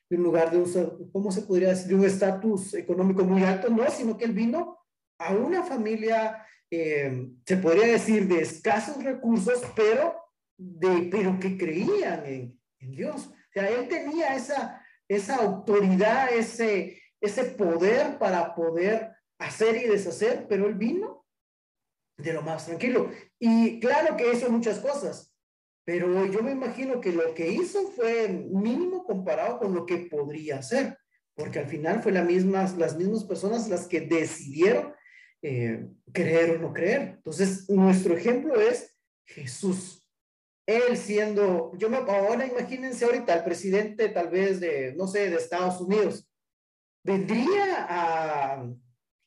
[0.10, 1.88] de, un lugar de un, ¿cómo se podría decir?
[1.88, 4.78] De un estatus económico muy alto, no, sino que él vino
[5.18, 10.16] a una familia, eh, se podría decir, de escasos recursos, pero,
[10.58, 13.30] de, pero que creían en Dios.
[13.54, 20.68] Sea, él tenía esa, esa autoridad, ese, ese poder para poder hacer y deshacer, pero
[20.68, 21.26] él vino
[22.18, 23.10] de lo más tranquilo.
[23.40, 25.34] Y claro que hizo muchas cosas,
[25.86, 30.60] pero yo me imagino que lo que hizo fue mínimo comparado con lo que podría
[30.60, 30.98] hacer,
[31.34, 34.94] porque al final fue la misma, las mismas personas las que decidieron
[35.42, 37.14] eh, creer o no creer.
[37.16, 39.99] Entonces, nuestro ejemplo es Jesús.
[40.70, 45.38] Él siendo, yo me ahora imagínense ahorita el presidente tal vez de, no sé, de
[45.38, 46.30] Estados Unidos,
[47.04, 48.70] vendría a,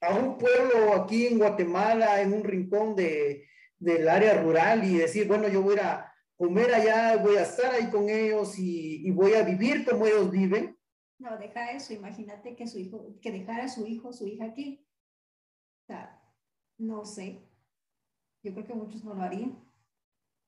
[0.02, 3.48] a un pueblo aquí en Guatemala, en un rincón de,
[3.82, 7.90] del área rural y decir, bueno, yo voy a comer allá, voy a estar ahí
[7.90, 10.78] con ellos y, voy a vivir como ellos viven.
[11.18, 14.86] No, deja eso, imagínate que su hijo, que dejara a su hijo, su hija aquí.
[15.82, 16.22] O sea,
[16.78, 17.40] no sé.
[18.44, 19.58] Yo creo que muchos no lo harían,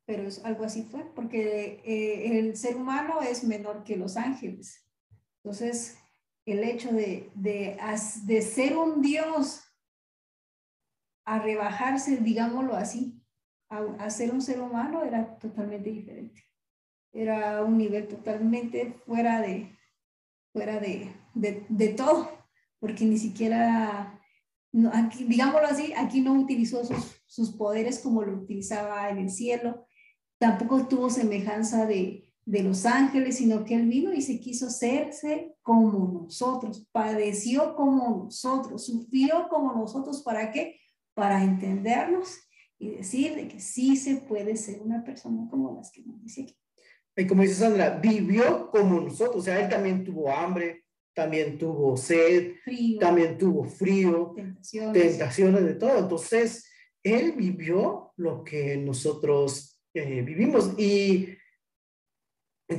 [0.07, 4.87] pero es, algo así fue, porque eh, el ser humano es menor que los ángeles.
[5.43, 5.99] Entonces,
[6.47, 7.79] el hecho de, de,
[8.25, 9.63] de ser un Dios
[11.25, 13.23] a rebajarse, digámoslo así,
[13.71, 16.43] a, a, ser un ser humano era totalmente diferente.
[17.13, 19.75] Era un nivel totalmente fuera de,
[20.53, 22.31] fuera de, de, de todo,
[22.79, 24.21] porque ni siquiera,
[24.93, 29.87] aquí, digámoslo así, aquí no utilizó sus, sus poderes como lo utilizaba en el cielo,
[30.39, 35.55] tampoco tuvo semejanza de, de los ángeles, sino que Él vino y se quiso hacerse
[35.63, 40.79] como nosotros, padeció como nosotros, sufrió como nosotros, ¿para qué?
[41.15, 42.39] Para entendernos
[42.79, 46.43] y decir de que sí se puede ser una persona como las que nos dice
[46.43, 46.57] aquí.
[47.17, 51.97] Y como dice Sandra, vivió como nosotros, o sea, Él también tuvo hambre, también tuvo
[51.97, 52.55] sed,
[52.99, 54.93] también tuvo frío, tentaciones.
[54.93, 55.99] tentaciones de todo.
[55.99, 56.69] Entonces,
[57.03, 61.39] Él vivió lo que nosotros eh, vivimos y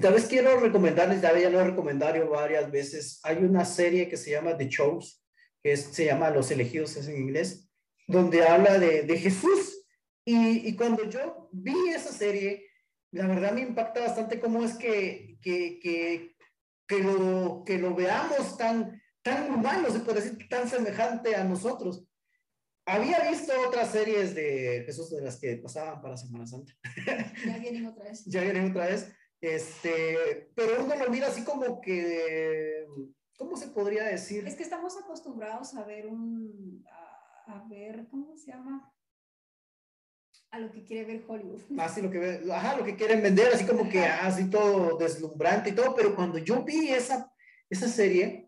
[0.01, 4.17] Tal vez quiero recomendarles, ya, ya lo he recomendado varias veces, hay una serie que
[4.17, 5.17] se llama The Chose,
[5.61, 7.69] que se llama Los elegidos en inglés,
[8.07, 9.85] donde habla de, de Jesús.
[10.25, 12.67] Y, y, cuando yo vi esa serie,
[13.11, 16.35] la verdad me impacta bastante cómo es que, que, que,
[16.87, 22.07] que, lo, que lo veamos tan, tan humano, se puede decir, tan semejante a nosotros.
[22.85, 26.73] Había visto otras series de Jesús de las que pasaban para Semana Santa.
[27.45, 28.25] Ya vienen otra vez.
[28.25, 29.11] ya vienen otra vez.
[29.41, 32.85] Este, pero uno lo mira así como que
[33.37, 34.47] ¿cómo se podría decir?
[34.47, 38.91] Es que estamos acostumbrados a ver un, a, a ver, ¿cómo se llama?
[40.51, 41.61] a lo que quiere ver Hollywood.
[41.79, 45.71] Así lo que ve, ajá, lo que quieren vender, así como que así todo deslumbrante
[45.71, 47.29] y todo, pero cuando yo vi esa,
[47.69, 48.44] esa serie,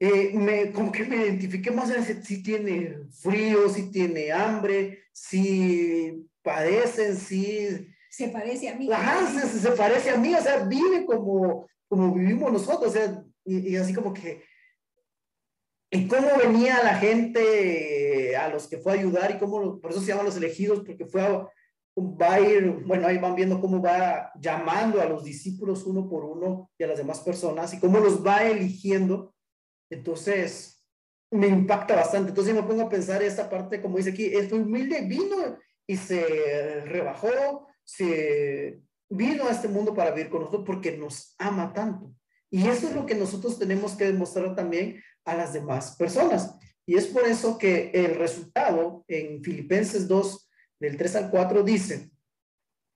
[0.00, 6.26] eh, me, como que me identifiqué más en si tiene frío, si tiene hambre, si
[6.42, 7.86] padecen, si...
[8.10, 8.90] Se parece a mí.
[8.90, 13.22] Ajá, se, se parece a mí, o sea, vive como, como vivimos nosotros, o sea,
[13.44, 14.42] y, y así como que
[15.92, 20.00] y cómo venía la gente a los que fue a ayudar y cómo, por eso
[20.00, 21.48] se llaman los elegidos, porque fue a,
[21.98, 26.24] va a ir, bueno, ahí van viendo cómo va llamando a los discípulos uno por
[26.24, 29.34] uno y a las demás personas y cómo los va eligiendo.
[29.90, 30.84] Entonces,
[31.30, 32.30] me impacta bastante.
[32.30, 36.82] Entonces, me pongo a pensar esta parte, como dice aquí, fue humilde, vino y se
[36.86, 42.14] rebajó, se vino a este mundo para vivir con nosotros porque nos ama tanto.
[42.50, 46.56] Y eso es lo que nosotros tenemos que demostrar también a las demás personas.
[46.86, 50.50] Y es por eso que el resultado en Filipenses 2,
[50.80, 52.10] del 3 al 4, dice,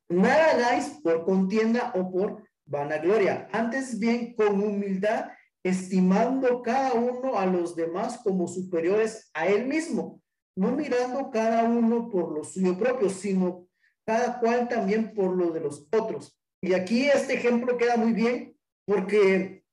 [0.08, 5.26] nada hagáis por contienda o por vanagloria, antes bien con humildad,
[5.64, 10.22] estimando cada uno a los demás como superiores a él mismo,
[10.56, 13.66] no mirando cada uno por lo suyo propio, sino
[14.06, 16.38] cada cual también por lo de los otros.
[16.60, 19.64] Y aquí este ejemplo queda muy bien porque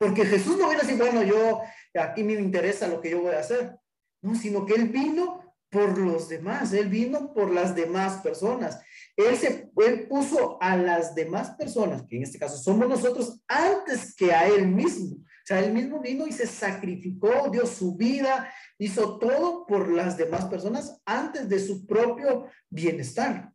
[0.00, 1.60] porque Jesús no viene así, bueno, yo,
[1.94, 3.76] aquí me interesa lo que yo voy a hacer.
[4.22, 8.80] No, sino que Él vino por los demás, Él vino por las demás personas.
[9.16, 14.14] Él, se, él puso a las demás personas, que en este caso somos nosotros, antes
[14.14, 15.16] que a Él mismo.
[15.16, 20.16] O sea, Él mismo vino y se sacrificó, dio su vida, hizo todo por las
[20.16, 23.52] demás personas antes de su propio bienestar.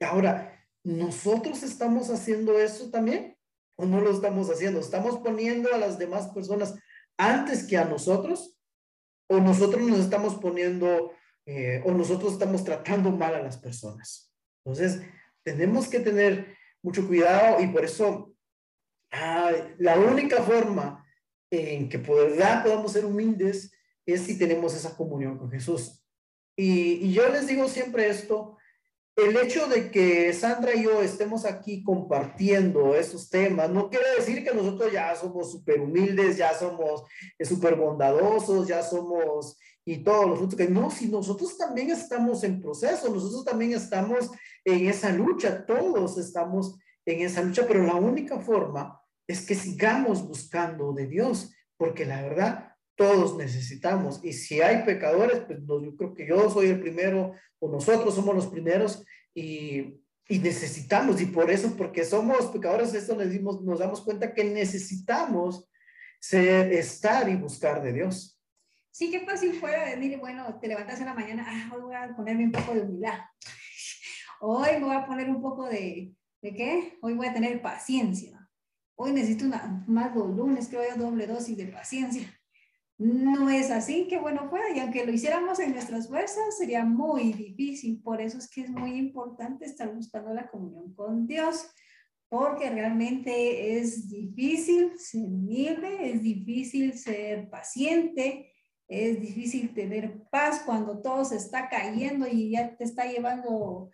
[0.00, 3.36] Ahora, ¿nosotros estamos haciendo eso también?
[3.76, 4.80] o no lo estamos haciendo?
[4.80, 6.74] ¿Estamos poniendo a las demás personas
[7.16, 8.56] antes que a nosotros?
[9.28, 11.12] ¿O nosotros nos estamos poniendo,
[11.46, 14.31] eh, o nosotros estamos tratando mal a las personas?
[14.64, 15.02] Entonces,
[15.42, 18.34] tenemos que tener mucho cuidado y por eso
[19.10, 21.04] ah, la única forma
[21.50, 23.72] en que podamos ser humildes
[24.06, 26.02] es si tenemos esa comunión con Jesús.
[26.56, 28.56] Y, y yo les digo siempre esto,
[29.16, 34.42] el hecho de que Sandra y yo estemos aquí compartiendo esos temas no quiere decir
[34.42, 37.04] que nosotros ya somos súper humildes, ya somos
[37.38, 42.44] eh, súper bondadosos, ya somos y todos los frutos que no, si nosotros también estamos
[42.44, 44.30] en proceso, nosotros también estamos
[44.64, 50.26] en esa lucha, todos estamos en esa lucha, pero la única forma es que sigamos
[50.26, 54.20] buscando de Dios, porque la verdad todos necesitamos.
[54.22, 58.34] Y si hay pecadores, pues yo creo que yo soy el primero o nosotros somos
[58.34, 59.98] los primeros y,
[60.28, 61.20] necesitamos.
[61.20, 65.68] Y por eso, porque somos pecadores, esto nos, dimos, nos damos cuenta que necesitamos
[66.18, 68.40] ser, estar y buscar de Dios.
[68.90, 72.44] Sí, qué fácil fuera decir, bueno, te levantas en la mañana, ah, voy a ponerme
[72.44, 73.18] un poco de humildad.
[74.44, 76.98] Hoy voy a poner un poco de, ¿de qué?
[77.00, 78.48] Hoy voy a tener paciencia.
[78.96, 82.28] Hoy necesito una, más lunes, creo doble dosis de paciencia
[83.02, 87.32] no es así, que bueno fuera, y aunque lo hiciéramos en nuestras fuerzas, sería muy
[87.32, 88.00] difícil.
[88.00, 91.68] Por eso es que es muy importante estar buscando la comunión con Dios,
[92.28, 98.52] porque realmente es difícil ser humilde, es difícil ser paciente,
[98.86, 103.90] es difícil tener paz cuando todo se está cayendo y ya te está llevando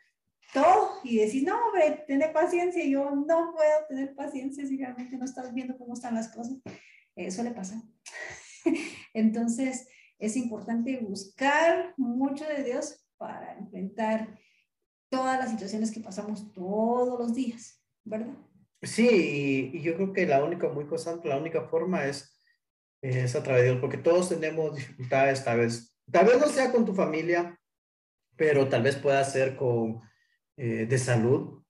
[0.52, 2.84] todo y decís, no, hombre, tener paciencia.
[2.84, 6.56] Yo no puedo tener paciencia si realmente no estás viendo cómo están las cosas.
[7.14, 7.82] Eso le pasa.
[9.14, 14.38] Entonces, es importante buscar mucho de Dios para enfrentar
[15.08, 18.34] todas las situaciones que pasamos todos los días, ¿verdad?
[18.82, 22.38] Sí, y, yo creo que la única, muy constante, la única forma es,
[23.02, 26.70] es a través de Dios, porque todos tenemos dificultades, tal vez, tal vez no sea
[26.70, 27.58] con tu familia,
[28.36, 30.00] pero tal vez pueda ser con,
[30.58, 31.62] eh, de salud,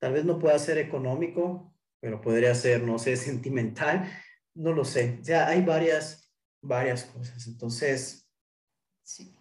[0.00, 4.10] tal vez no pueda ser económico, pero podría ser, no sé, sentimental,
[4.54, 5.18] no lo sé.
[5.20, 7.46] O sea, hay varias, varias cosas.
[7.46, 8.26] Entonces,
[9.02, 9.36] sí.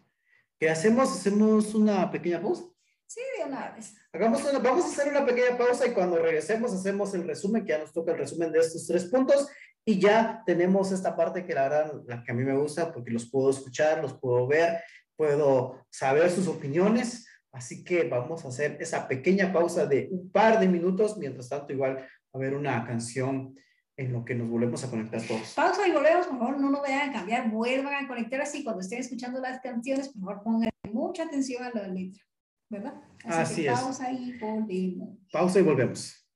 [0.60, 1.12] ¿qué hacemos?
[1.12, 2.64] ¿Hacemos una pequeña pausa?
[3.08, 3.96] Sí, de una vez.
[4.12, 7.70] Hagamos una, vamos a hacer una pequeña pausa y cuando regresemos hacemos el resumen, que
[7.70, 9.50] ya nos toca el resumen de estos tres puntos
[9.86, 13.12] y ya tenemos esta parte que la verdad, la que a mí me gusta porque
[13.12, 14.82] los puedo escuchar, los puedo ver,
[15.16, 17.28] puedo saber sus opiniones.
[17.54, 21.18] Así que vamos a hacer esa pequeña pausa de un par de minutos.
[21.18, 23.56] Mientras tanto, igual a ver una canción
[23.95, 25.54] en lo que nos volvemos a conectar todos.
[25.54, 28.82] Pausa y volvemos, por favor, no nos vayan a cambiar, vuelvan a conectar así cuando
[28.82, 32.24] estén escuchando las canciones, por favor, pongan mucha atención a la letra,
[32.70, 32.95] ¿verdad?
[33.24, 33.80] Así, es.
[33.80, 35.10] Pausa y volvemos.
[35.32, 36.28] Pausa y volvemos.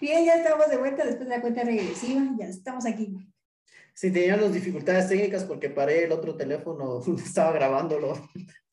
[0.00, 3.14] Bien, ya estamos de vuelta después de la cuenta regresiva, ya estamos aquí.
[3.94, 8.14] Sí, teníamos dificultades técnicas porque paré el otro teléfono, estaba grabándolo,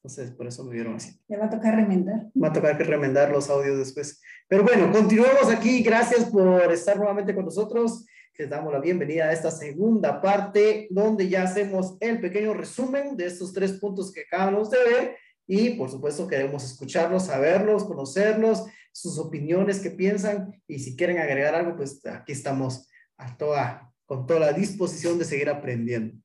[0.07, 1.19] entonces por eso me vieron así.
[1.27, 2.27] Le va a tocar remendar.
[2.41, 4.21] Va a tocar que remendar los audios después.
[4.47, 8.05] Pero bueno, continuamos aquí, gracias por estar nuevamente con nosotros.
[8.37, 13.25] Les damos la bienvenida a esta segunda parte donde ya hacemos el pequeño resumen de
[13.25, 19.17] estos tres puntos que acabamos de ver y por supuesto queremos escucharlos, saberlos, conocerlos, sus
[19.17, 22.87] opiniones, qué piensan y si quieren agregar algo, pues aquí estamos
[23.17, 26.15] a toda, con toda la disposición de seguir aprendiendo.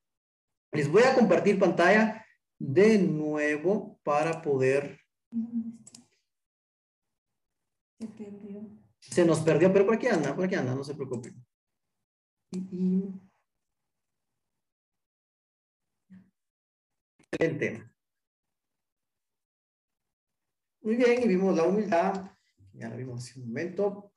[0.71, 2.22] Les voy a compartir pantalla
[2.63, 5.01] de nuevo para poder...
[9.01, 11.35] Se nos perdió, pero por aquí anda, por aquí anda, no se preocupen.
[17.39, 17.93] El tema.
[20.83, 22.31] Muy bien, y vimos la humildad,
[22.73, 24.13] ya la vimos hace un momento.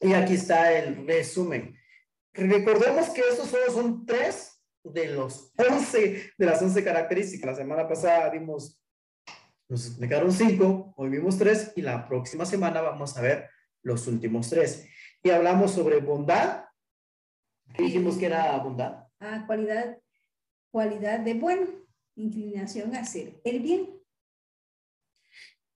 [0.00, 1.76] Y aquí está el resumen.
[2.32, 4.51] Recordemos que estos solo son tres
[4.84, 7.50] de los once, de las once características.
[7.50, 8.80] La semana pasada vimos,
[9.68, 13.48] nos explicaron cinco, hoy vimos tres y la próxima semana vamos a ver
[13.82, 14.88] los últimos tres.
[15.22, 16.64] Y hablamos sobre bondad,
[17.78, 19.04] dijimos que era bondad?
[19.20, 19.98] Ah, cualidad,
[20.70, 21.68] cualidad de bueno,
[22.16, 23.98] inclinación a hacer el bien.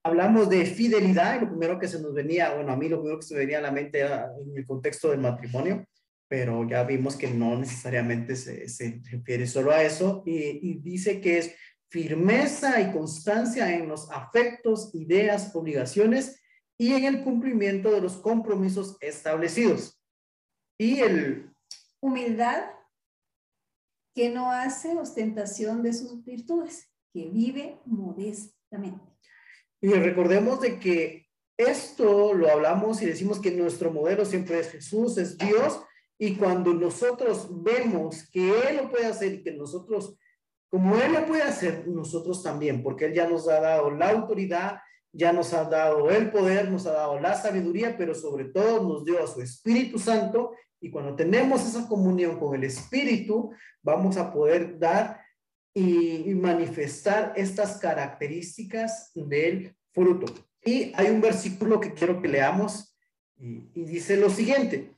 [0.03, 3.19] Hablamos de fidelidad y lo primero que se nos venía, bueno, a mí lo primero
[3.19, 5.85] que se me venía a la mente era en el contexto del matrimonio,
[6.27, 11.21] pero ya vimos que no necesariamente se, se refiere solo a eso y, y dice
[11.21, 11.55] que es
[11.89, 16.41] firmeza y constancia en los afectos, ideas, obligaciones
[16.77, 20.01] y en el cumplimiento de los compromisos establecidos.
[20.77, 21.51] Y el
[21.99, 22.71] Humildad
[24.13, 29.03] que no hace ostentación de sus virtudes, que vive modestamente.
[29.79, 35.17] Y recordemos de que esto lo hablamos y decimos que nuestro modelo siempre es Jesús,
[35.17, 35.81] es Dios,
[36.19, 40.17] y cuando nosotros vemos que Él lo puede hacer y que nosotros,
[40.69, 44.79] como Él lo puede hacer, nosotros también, porque Él ya nos ha dado la autoridad,
[45.11, 49.05] ya nos ha dado el poder, nos ha dado la sabiduría, pero sobre todo nos
[49.05, 53.51] dio a su Espíritu Santo y cuando tenemos esa comunión con el Espíritu,
[53.81, 55.21] vamos a poder dar
[55.73, 60.33] y, manifestar estas características del fruto.
[60.63, 62.95] Y hay un versículo que quiero que leamos
[63.37, 64.96] y, y dice lo siguiente.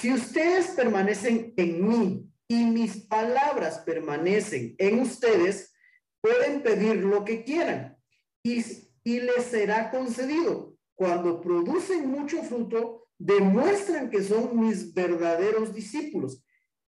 [0.00, 5.74] Si ustedes permanecen en mí y mis palabras permanecen en ustedes,
[6.20, 7.98] pueden pedir lo que quieran
[8.44, 8.64] y,
[9.02, 10.76] y les será concedido.
[10.94, 16.44] Cuando producen mucho fruto, demuestran que son mis verdaderos discípulos.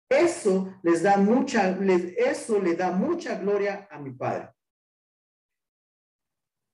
[0.09, 1.77] Eso les da mucha,
[2.15, 4.51] eso le da mucha gloria a mi Padre.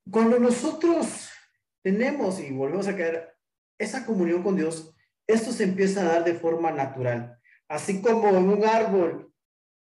[0.08, 1.30] Cuando nosotros
[1.82, 3.36] tenemos y volvemos a caer
[3.76, 4.94] esa comunión con Dios,
[5.28, 7.38] esto se empieza a dar de forma natural.
[7.68, 9.32] Así como en un árbol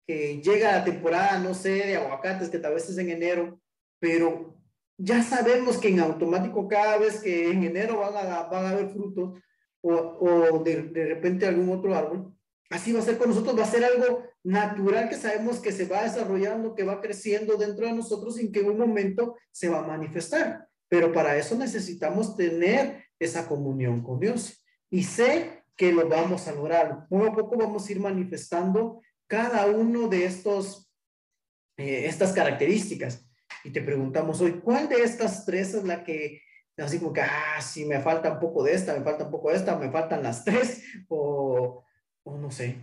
[0.06, 3.60] que llega la temporada, no sé, de aguacates, que tal vez es en enero,
[4.00, 4.58] pero
[4.98, 8.90] ya sabemos que en automático cada vez que en enero van a, van a haber
[8.90, 9.40] frutos,
[9.82, 12.36] o, de, de, repente algún otro árbol,
[12.70, 15.86] así va a ser con nosotros, va a ser algo natural que sabemos que se
[15.86, 19.80] va desarrollando, que va creciendo dentro de nosotros y que en un momento se va
[19.80, 20.68] a manifestar.
[20.90, 24.66] Pero para eso necesitamos tener esa comunión con Dios.
[24.90, 27.08] Y sé que lo vamos a lograr.
[27.08, 30.92] Poco a poco vamos a ir manifestando cada uno de estos,
[31.78, 33.26] eh, estas características.
[33.64, 36.42] Y te preguntamos hoy, ¿cuál de estas tres es la que
[36.84, 39.50] así como que, ah, sí, me falta un poco de esta, me falta un poco
[39.50, 41.84] de esta, me faltan las tres, o,
[42.24, 42.78] o no sé.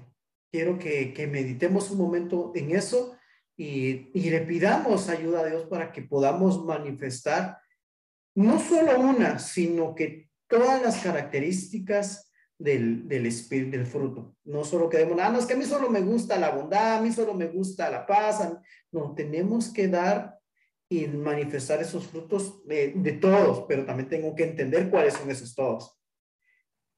[0.50, 3.16] Quiero que, que, meditemos un momento en eso
[3.56, 7.58] y, y, le pidamos ayuda a Dios para que podamos manifestar
[8.36, 14.36] no solo una, sino que todas las características del, del espíritu, del fruto.
[14.44, 17.00] No solo quedemos, ah, no, es que a mí solo me gusta la bondad, a
[17.00, 18.48] mí solo me gusta la paz.
[18.92, 20.38] No, tenemos que dar
[20.88, 25.54] y manifestar esos frutos de, de, todos, pero también tengo que entender cuáles son esos
[25.54, 25.98] todos.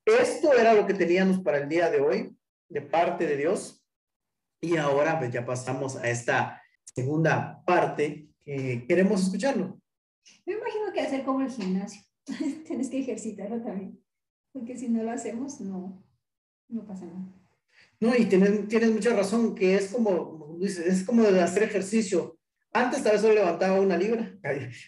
[0.04, 2.36] Esto era lo que teníamos para el día de hoy
[2.68, 3.84] de parte de Dios
[4.60, 9.80] y ahora pues, ya pasamos a esta segunda parte que queremos escucharlo.
[10.44, 12.02] Me imagino que hacer como el gimnasio,
[12.66, 14.00] tienes que ejercitarlo también,
[14.52, 16.04] porque si no lo hacemos no,
[16.68, 17.32] no pasa nada.
[18.00, 22.36] No, y tienes, tienes mucha razón, que es como, dices, es como de hacer ejercicio
[22.76, 24.30] antes tal vez solo levantaba una libra,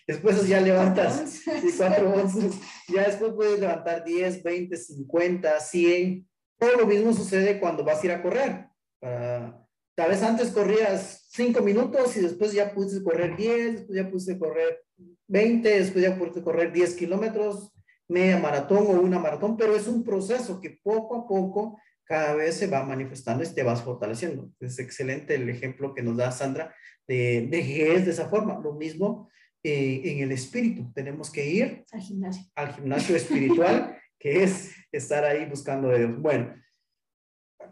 [0.07, 1.43] después ya levantas
[1.78, 6.28] cuatro onzas, ya después puedes levantar 10, 20, 50, 100.
[6.59, 8.66] Todo lo mismo sucede cuando vas a ir a correr.
[9.01, 14.39] tal vez antes corrías 5 minutos y después ya pudiste correr 10, después ya pudiste
[14.39, 14.83] correr
[15.29, 17.72] 20, después ya pudiste correr 10 kilómetros
[18.09, 22.57] media maratón o una maratón, pero es un proceso que poco a poco cada vez
[22.57, 24.51] se va manifestando y te vas fortaleciendo.
[24.61, 26.74] Es excelente el ejemplo que nos da Sandra
[27.07, 28.59] de, de que es de esa forma.
[28.59, 29.29] Lo mismo
[29.62, 30.91] eh, en el espíritu.
[30.95, 36.18] Tenemos que ir al gimnasio, al gimnasio espiritual, que es estar ahí buscando a Dios.
[36.18, 36.55] Bueno,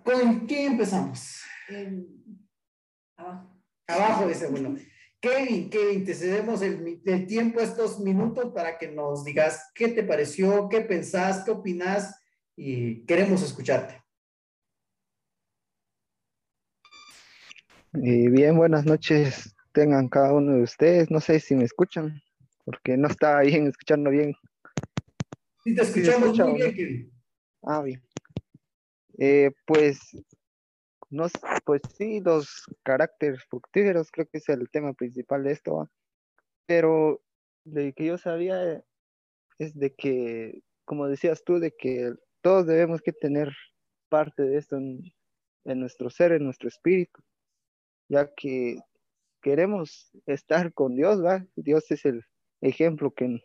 [0.04, 1.40] ¿con qué empezamos?
[3.16, 3.56] Abajo.
[3.86, 4.76] Abajo dice, bueno.
[5.20, 10.04] Kevin, Kevin, te cedemos el, el, tiempo, estos minutos para que nos digas qué te
[10.04, 12.20] pareció, qué pensás, qué opinás
[12.54, 14.00] y queremos escucharte.
[17.94, 21.10] Y bien, buenas noches tengan cada uno de ustedes.
[21.10, 22.22] No sé si me escuchan,
[22.64, 24.34] porque no está bien escuchando bien.
[25.64, 27.12] Sí, te escuchamos muy bien, Kevin.
[27.62, 28.02] Ah, bien.
[29.18, 29.98] Eh, pues,
[31.10, 31.26] no,
[31.64, 35.90] pues sí, los caracteres fructíferos creo que es el tema principal de esto,
[36.66, 37.22] pero
[37.64, 38.82] de que yo sabía
[39.58, 43.52] es de que, como decías tú, de que todos debemos que tener
[44.08, 45.02] parte de esto en,
[45.64, 47.22] en nuestro ser, en nuestro espíritu,
[48.08, 48.78] ya que
[49.42, 51.44] queremos estar con Dios, ¿va?
[51.56, 52.24] Dios es el
[52.60, 53.40] ejemplo que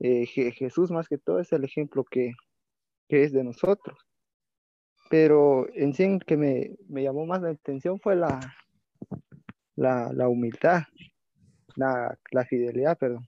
[0.00, 2.32] eh, Jesús más que todo es el ejemplo que,
[3.08, 3.98] es de nosotros.
[5.16, 8.40] Pero en sí que me, llamó más la atención fue la,
[9.76, 10.82] la, humildad,
[11.76, 13.24] la, la fidelidad, perdón.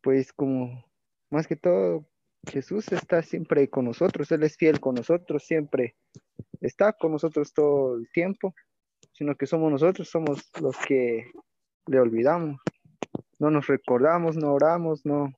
[0.00, 0.82] Pues como
[1.28, 2.06] más que todo
[2.46, 5.94] Jesús está siempre con nosotros, Él es fiel con nosotros, siempre
[6.62, 8.54] está con nosotros todo el tiempo
[9.12, 11.30] sino que somos nosotros, somos los que
[11.86, 12.58] le olvidamos.
[13.38, 15.34] No nos recordamos, no oramos, no,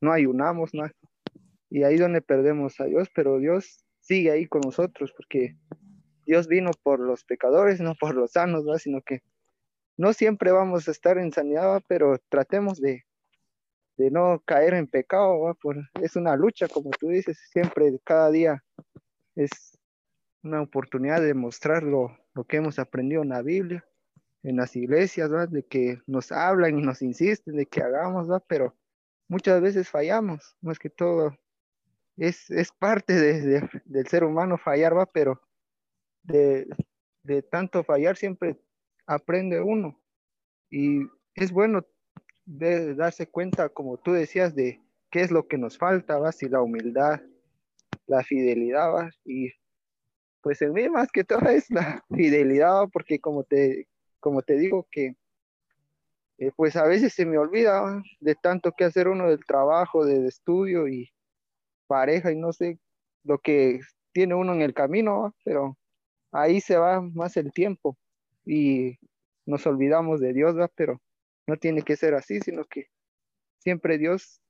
[0.00, 0.84] no ayunamos, no.
[1.68, 5.56] Y ahí donde perdemos a Dios, pero Dios sigue ahí con nosotros, porque
[6.26, 8.78] Dios vino por los pecadores, no por los sanos, ¿va?
[8.78, 9.22] sino que
[9.96, 13.04] no siempre vamos a estar en sanidad, pero tratemos de,
[13.96, 15.54] de no caer en pecado, ¿va?
[15.54, 18.62] Por, es una lucha, como tú dices, siempre, cada día
[19.36, 19.78] es
[20.42, 23.84] una oportunidad de mostrarlo lo que hemos aprendido en la Biblia,
[24.42, 25.48] en las iglesias, ¿verdad?
[25.48, 28.44] de que nos hablan y nos insisten de que hagamos, ¿verdad?
[28.48, 28.76] pero
[29.28, 31.36] muchas veces fallamos, más que todo
[32.16, 35.06] es, es parte de, del ser humano fallar, ¿va?
[35.06, 35.40] pero
[36.22, 36.66] de,
[37.22, 38.58] de tanto fallar siempre
[39.06, 40.00] aprende uno
[40.70, 41.02] y
[41.34, 41.84] es bueno
[42.44, 46.32] de darse cuenta, como tú decías, de qué es lo que nos falta, ¿va?
[46.32, 47.20] si la humildad,
[48.06, 49.10] la fidelidad, ¿va?
[49.24, 49.50] y
[50.42, 53.88] pues en mí más que todo es la fidelidad, porque como te,
[54.18, 55.16] como te digo que
[56.38, 60.26] eh, pues a veces se me olvida de tanto que hacer uno del trabajo, del
[60.26, 61.12] estudio y
[61.92, 62.78] pareja y no sé
[63.22, 63.80] lo que
[64.12, 65.76] tiene uno en el camino, pero
[66.32, 67.98] ahí se va más el tiempo
[68.46, 68.98] y
[69.44, 71.02] nos olvidamos de Dios, pero
[71.46, 72.86] no tiene que ser así, sino que
[73.58, 74.40] siempre Dios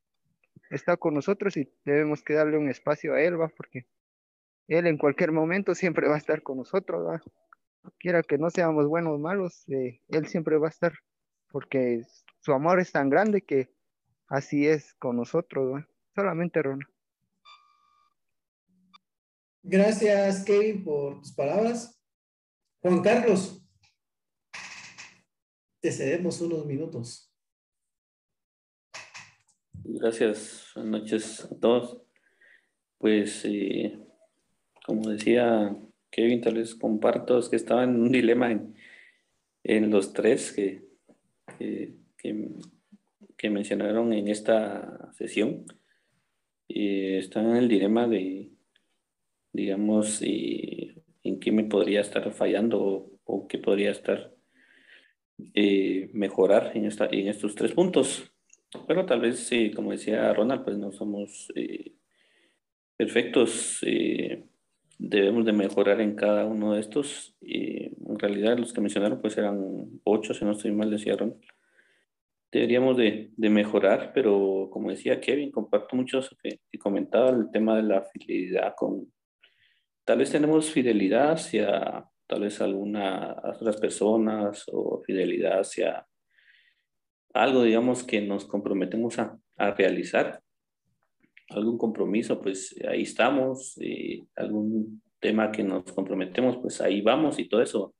[0.71, 3.49] está con nosotros y debemos que darle un espacio a Él, ¿va?
[3.49, 3.87] porque
[4.69, 7.21] él en cualquier momento siempre va a estar con nosotros,
[7.99, 10.93] quiera que no seamos buenos o malos, eh, Él siempre va a estar,
[11.51, 12.03] porque
[12.39, 13.69] su amor es tan grande que
[14.29, 15.83] así es con nosotros,
[16.15, 16.92] solamente Rona.
[19.65, 21.97] Gracias, Kevin, por tus palabras.
[22.81, 23.65] Juan Carlos,
[25.81, 27.33] te cedemos unos minutos.
[29.85, 32.03] Gracias, buenas noches a todos.
[32.99, 34.01] Pues eh,
[34.85, 35.77] como decía
[36.11, 38.51] Kevin, tal vez comparto, que estaba en un dilema
[39.63, 40.85] en, los tres que,
[42.19, 45.67] que, mencionaron en esta sesión.
[46.67, 48.52] Y están en el dilema de,
[49.53, 54.33] digamos, en qué me podría estar fallando o, qué podría estar
[55.55, 58.33] eh, mejorar en, esta, en estos tres puntos.
[58.87, 61.93] Pero tal vez, como decía Ronald, pues no somos eh,
[62.97, 63.79] perfectos.
[63.83, 64.45] Eh,
[64.99, 67.35] debemos de mejorar en cada uno de estos.
[67.41, 71.37] Y en realidad los que mencionaron pues eran ocho, si no estoy mal, decía Ron.
[72.51, 77.77] Deberíamos de, de mejorar, pero como decía Kevin, comparto mucho eso que, comentaba, el tema
[77.77, 79.11] de la fidelidad con...
[80.05, 86.07] Tal vez tenemos fidelidad hacia tal vez algunas otras personas o fidelidad hacia
[87.35, 90.43] algo, digamos, que nos comprometemos a, a realizar,
[91.51, 97.49] algún compromiso, pues ahí estamos, eh, algún tema que nos comprometemos, pues ahí vamos y
[97.49, 97.95] todo eso.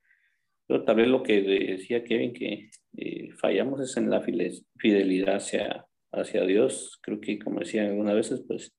[0.67, 5.87] Pero tal vez lo que decía Kevin, que eh, fallamos es en la fidelidad hacia,
[6.13, 6.99] hacia Dios.
[7.03, 8.75] Creo que, como decía algunas veces, pues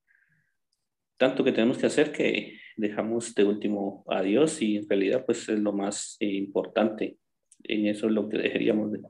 [1.16, 5.48] tanto que tenemos que hacer que dejamos de último a Dios y en realidad pues
[5.48, 7.16] es lo más eh, importante.
[7.62, 9.00] En eso es lo que deberíamos de,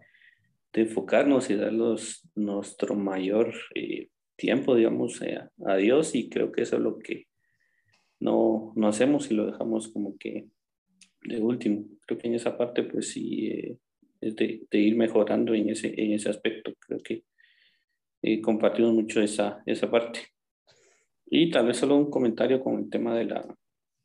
[0.74, 3.54] enfocarnos y darnos nuestro mayor
[4.36, 7.26] tiempo, digamos, eh, a Dios y creo que eso es lo que
[8.20, 10.46] no, no hacemos y lo dejamos como que
[11.22, 11.84] de último.
[12.06, 13.78] Creo que en esa parte, pues sí, eh,
[14.20, 16.72] es de, ir mejorando en ese, en ese aspecto.
[16.78, 17.24] Creo que
[18.22, 20.20] eh, compartimos mucho esa, esa parte.
[21.36, 23.44] Y tal vez solo un comentario con el tema de la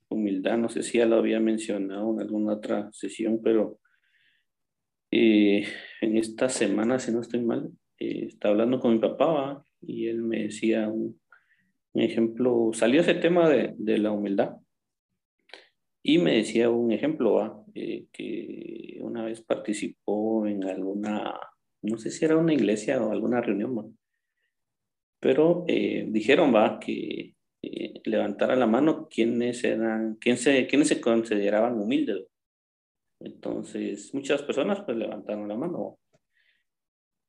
[0.09, 0.57] humildad.
[0.57, 3.77] No sé si ya lo había mencionado en alguna otra sesión, pero
[5.11, 5.63] eh,
[6.01, 7.69] en esta semana, si no estoy mal,
[7.99, 11.21] eh, estaba hablando con mi papá y él me decía un,
[11.93, 14.55] ejemplo, salió ese tema de, de, la humildad.
[16.01, 21.39] Y me decía un ejemplo, eh, que una vez participó en alguna,
[21.83, 23.98] no sé si era una iglesia o alguna reunión,
[25.19, 27.35] pero dijeron, va, que
[28.05, 32.25] levantara la mano quienes eran, quién se, quienes se consideraban humildes.
[33.19, 35.99] Entonces, muchas personas pues levantaron la mano.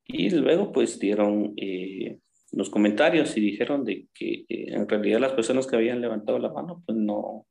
[0.04, 2.18] Y luego pues dieron eh,
[2.52, 6.82] los comentarios y dijeron de que en realidad las personas que habían levantado la mano
[6.84, 7.46] pues no,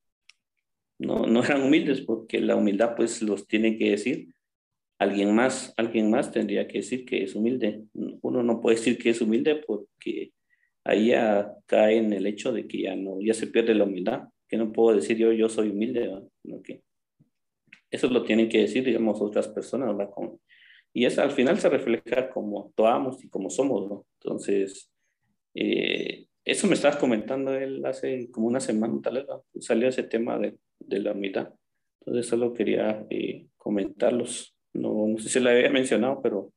[1.00, 4.34] no, no eran humildes porque la humildad pues los tiene que decir
[5.00, 7.86] alguien más, alguien más tendría que decir que es humilde.
[8.22, 10.34] Uno no puede decir que es humilde porque
[10.84, 14.24] ahí ya cae en el hecho de que ya no, ya se pierde la humildad,
[14.48, 16.10] que no puedo decir yo, yo soy humilde,
[16.44, 16.62] ¿no?
[16.62, 16.84] que
[17.92, 20.14] eso lo tienen que decir, digamos, otras personas, ¿verdad?
[20.94, 24.06] y eso al final se refleja como actuamos y como somos, ¿no?
[24.20, 24.92] Entonces,
[25.56, 29.26] eh, eso me estabas comentando él hace como una semana, tal vez,
[29.60, 31.54] salió ese tema de, de la mitad.
[32.02, 34.56] Entonces, solo quería eh, comentarlos.
[34.74, 36.54] No, no, sé si lo había mencionado, pero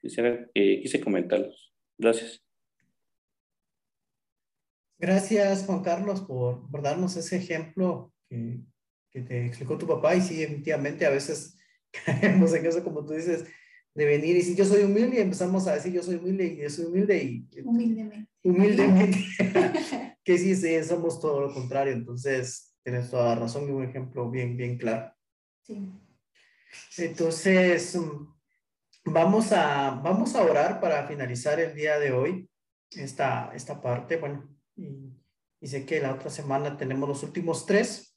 [0.00, 1.72] quisiera, eh, quise comentarlos.
[1.98, 2.42] Gracias.
[4.98, 8.60] Gracias, Juan Carlos, por, por darnos ese ejemplo que,
[9.10, 11.58] que te explicó tu papá y sí, efectivamente a veces
[12.06, 13.44] caemos en eso, como tú dices,
[13.94, 16.56] de venir y si yo soy humilde y empezamos a decir yo soy humilde y
[16.62, 17.48] yo soy humilde y...
[17.62, 18.30] Humildemente.
[18.42, 19.18] Humildemente.
[20.24, 21.92] que sí, sí, somos todo lo contrario.
[21.92, 25.12] Entonces, tienes toda la razón y un ejemplo bien, bien claro.
[25.62, 25.90] Sí.
[26.98, 27.98] Entonces,
[29.04, 32.50] vamos a, vamos a orar para finalizar el día de hoy,
[32.90, 34.16] esta, esta parte.
[34.16, 35.12] Bueno, y,
[35.60, 38.16] y sé que la otra semana tenemos los últimos tres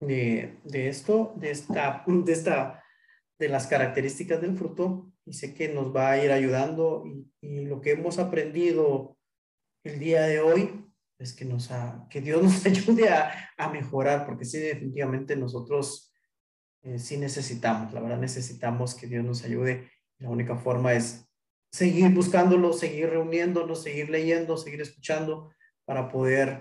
[0.00, 2.82] de, de esto, de esta, de esta,
[3.38, 7.64] de las características del fruto y sé que nos va a ir ayudando y, y
[7.64, 9.16] lo que hemos aprendido
[9.84, 10.86] el día de hoy
[11.18, 11.70] es que, nos
[12.10, 16.05] que Dios nos ayude a, a, mejorar, porque sí, definitivamente nosotros
[16.86, 19.90] eh, sí necesitamos, la verdad necesitamos que Dios nos ayude.
[20.18, 21.28] La única forma es
[21.72, 25.50] seguir buscándolo, seguir reuniéndonos, seguir leyendo, seguir escuchando
[25.84, 26.60] para poder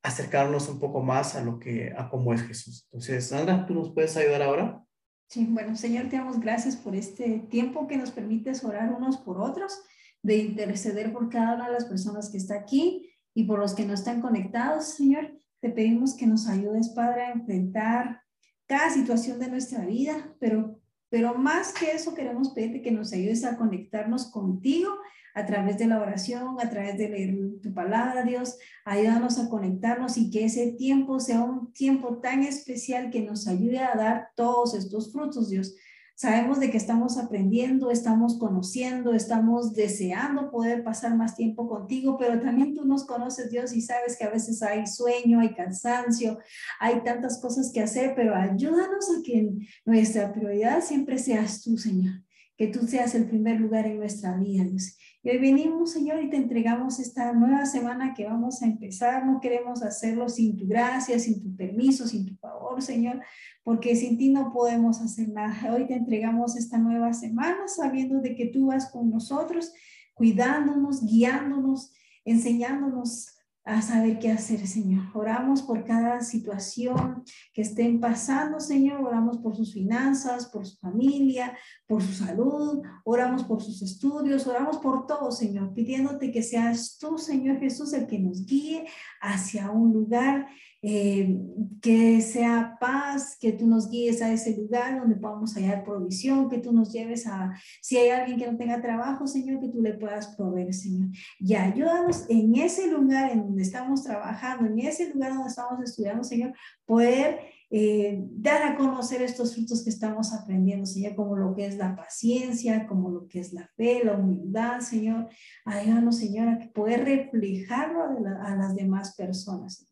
[0.00, 2.84] acercarnos un poco más a lo que, a cómo es Jesús.
[2.84, 4.80] Entonces, Sandra, ¿tú nos puedes ayudar ahora?
[5.28, 9.40] Sí, bueno, Señor, te damos gracias por este tiempo que nos permites orar unos por
[9.40, 9.82] otros,
[10.22, 13.84] de interceder por cada una de las personas que está aquí y por los que
[13.84, 15.36] no están conectados, Señor.
[15.60, 18.23] Te pedimos que nos ayudes, Padre, a enfrentar
[18.66, 23.44] cada situación de nuestra vida, pero, pero más que eso queremos pedirte que nos ayudes
[23.44, 24.90] a conectarnos contigo
[25.34, 28.56] a través de la oración, a través de leer tu palabra, Dios.
[28.84, 33.80] Ayúdanos a conectarnos y que ese tiempo sea un tiempo tan especial que nos ayude
[33.80, 35.74] a dar todos estos frutos, Dios.
[36.16, 42.40] Sabemos de que estamos aprendiendo, estamos conociendo, estamos deseando poder pasar más tiempo contigo, pero
[42.40, 46.38] también tú nos conoces, Dios, y sabes que a veces hay sueño, hay cansancio,
[46.80, 49.50] hay tantas cosas que hacer, pero ayúdanos a que
[49.84, 52.23] nuestra prioridad siempre seas tú, Señor,
[52.56, 54.96] que tú seas el primer lugar en nuestra vida, Dios.
[55.22, 59.24] Y hoy venimos, Señor, y te entregamos esta nueva semana que vamos a empezar.
[59.24, 63.22] No queremos hacerlo sin tu gracia, sin tu permiso, sin tu favor, Señor,
[63.62, 65.74] porque sin ti no podemos hacer nada.
[65.74, 69.72] Hoy te entregamos esta nueva semana sabiendo de que tú vas con nosotros,
[70.12, 71.92] cuidándonos, guiándonos,
[72.24, 73.34] enseñándonos
[73.64, 75.04] a saber qué hacer, Señor.
[75.14, 79.00] Oramos por cada situación que estén pasando, Señor.
[79.02, 81.56] Oramos por sus finanzas, por su familia,
[81.86, 82.82] por su salud.
[83.04, 84.46] Oramos por sus estudios.
[84.46, 88.86] Oramos por todo, Señor, pidiéndote que seas tú, Señor Jesús, el que nos guíe
[89.20, 90.46] hacia un lugar
[90.86, 91.40] eh,
[91.80, 96.58] que sea paz, que tú nos guíes a ese lugar donde podamos hallar provisión, que
[96.58, 99.94] tú nos lleves a, si hay alguien que no tenga trabajo, Señor, que tú le
[99.94, 101.08] puedas proveer, Señor.
[101.38, 106.22] Y ayúdanos en ese lugar en donde estamos trabajando, en ese lugar donde estamos estudiando,
[106.22, 106.52] Señor,
[106.84, 107.38] poder
[107.76, 111.96] eh, dar a conocer estos frutos que estamos aprendiendo, Señor, como lo que es la
[111.96, 115.28] paciencia, como lo que es la fe, la humildad, Señor.
[115.64, 118.04] Ayúdanos, Señor, a poder reflejarlo
[118.44, 119.88] a, las demás personas.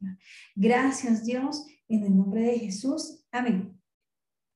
[0.54, 3.26] Gracias, Dios, en el nombre de Jesús.
[3.32, 3.76] Amén.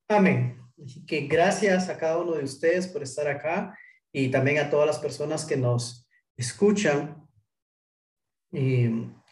[0.06, 0.60] Amén.
[1.04, 3.76] Que gracias a cada uno de ustedes por estar acá
[4.12, 7.26] y también a todas las personas que nos escuchan
[8.52, 8.86] y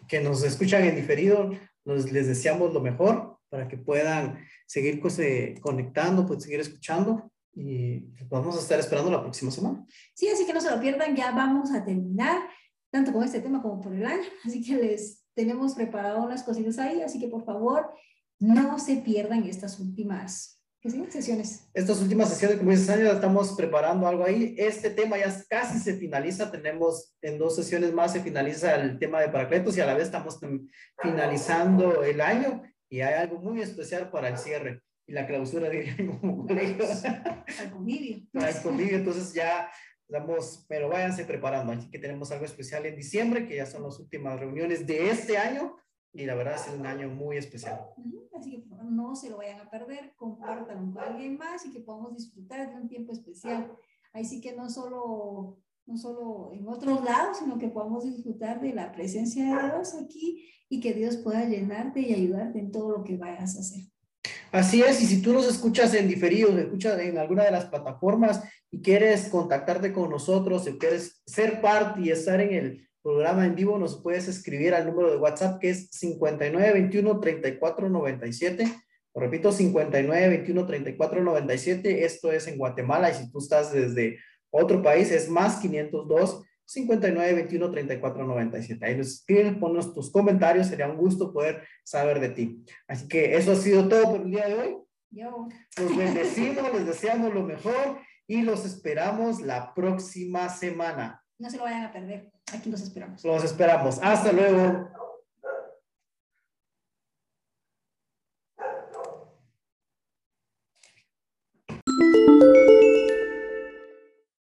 [0.09, 1.53] que nos escuchan en diferido,
[1.85, 7.31] nos, les deseamos lo mejor para que puedan seguir pues, eh, conectando, pues seguir escuchando
[7.53, 9.87] y pues, vamos a estar esperando la próxima semana.
[10.13, 12.43] Sí, así que no se lo pierdan, ya vamos a terminar
[12.91, 16.81] tanto con este tema como por el año, así que les tenemos preparado unas cositas
[16.81, 17.93] ahí, así que por favor
[18.41, 21.69] no se pierdan estas últimas ¿qué sesiones.
[21.75, 24.57] Estas últimas sesiones, como dices, año estamos preparando algo ahí.
[24.59, 26.51] Este tema ya casi se finaliza.
[26.51, 30.05] Tenemos en dos sesiones más se finaliza el tema de Paracletos y a la vez
[30.05, 30.39] estamos
[31.01, 32.61] finalizando el año
[32.95, 36.85] y hay algo muy especial para el cierre y la clausura, diría como colegio.
[37.61, 38.27] Al convivio.
[38.35, 39.69] Al convivio, entonces ya
[40.07, 41.73] Vamos, pero váyanse preparando.
[41.73, 45.39] Aquí que tenemos algo especial en diciembre, que ya son las últimas reuniones de este
[45.39, 45.77] año
[46.13, 47.81] y la verdad es un año muy especial.
[48.39, 52.15] Así que no se lo vayan a perder, compartan con alguien más y que podamos
[52.15, 53.77] disfrutar de un tiempo especial.
[54.13, 58.73] Ahí sí que no solo, no solo en otros lados, sino que podamos disfrutar de
[58.73, 63.05] la presencia de Dios aquí y que Dios pueda llenarte y ayudarte en todo lo
[63.05, 63.85] que vayas a hacer.
[64.51, 68.43] Así es, y si tú nos escuchas en diferido, escuchas en alguna de las plataformas
[68.71, 73.55] y quieres contactarte con nosotros, o quieres ser parte y estar en el programa en
[73.55, 78.83] vivo, nos puedes escribir al número de WhatsApp que es 5921-3497.
[79.15, 81.85] Lo repito, 5921-3497.
[81.85, 84.19] Esto es en Guatemala y si tú estás desde
[84.55, 88.83] otro país es más 502 5921-3497.
[88.83, 92.65] Ahí nos escriben, ponnos tus comentarios, sería un gusto poder saber de ti.
[92.89, 94.79] Así que eso ha sido todo por el día de hoy.
[95.11, 95.47] Yo.
[95.79, 101.23] Los bendecimos, les deseamos lo mejor y los esperamos la próxima semana.
[101.39, 102.33] No se lo vayan a perder.
[102.53, 103.23] Aquí los esperamos.
[103.25, 103.99] Los esperamos.
[104.03, 104.89] Hasta luego.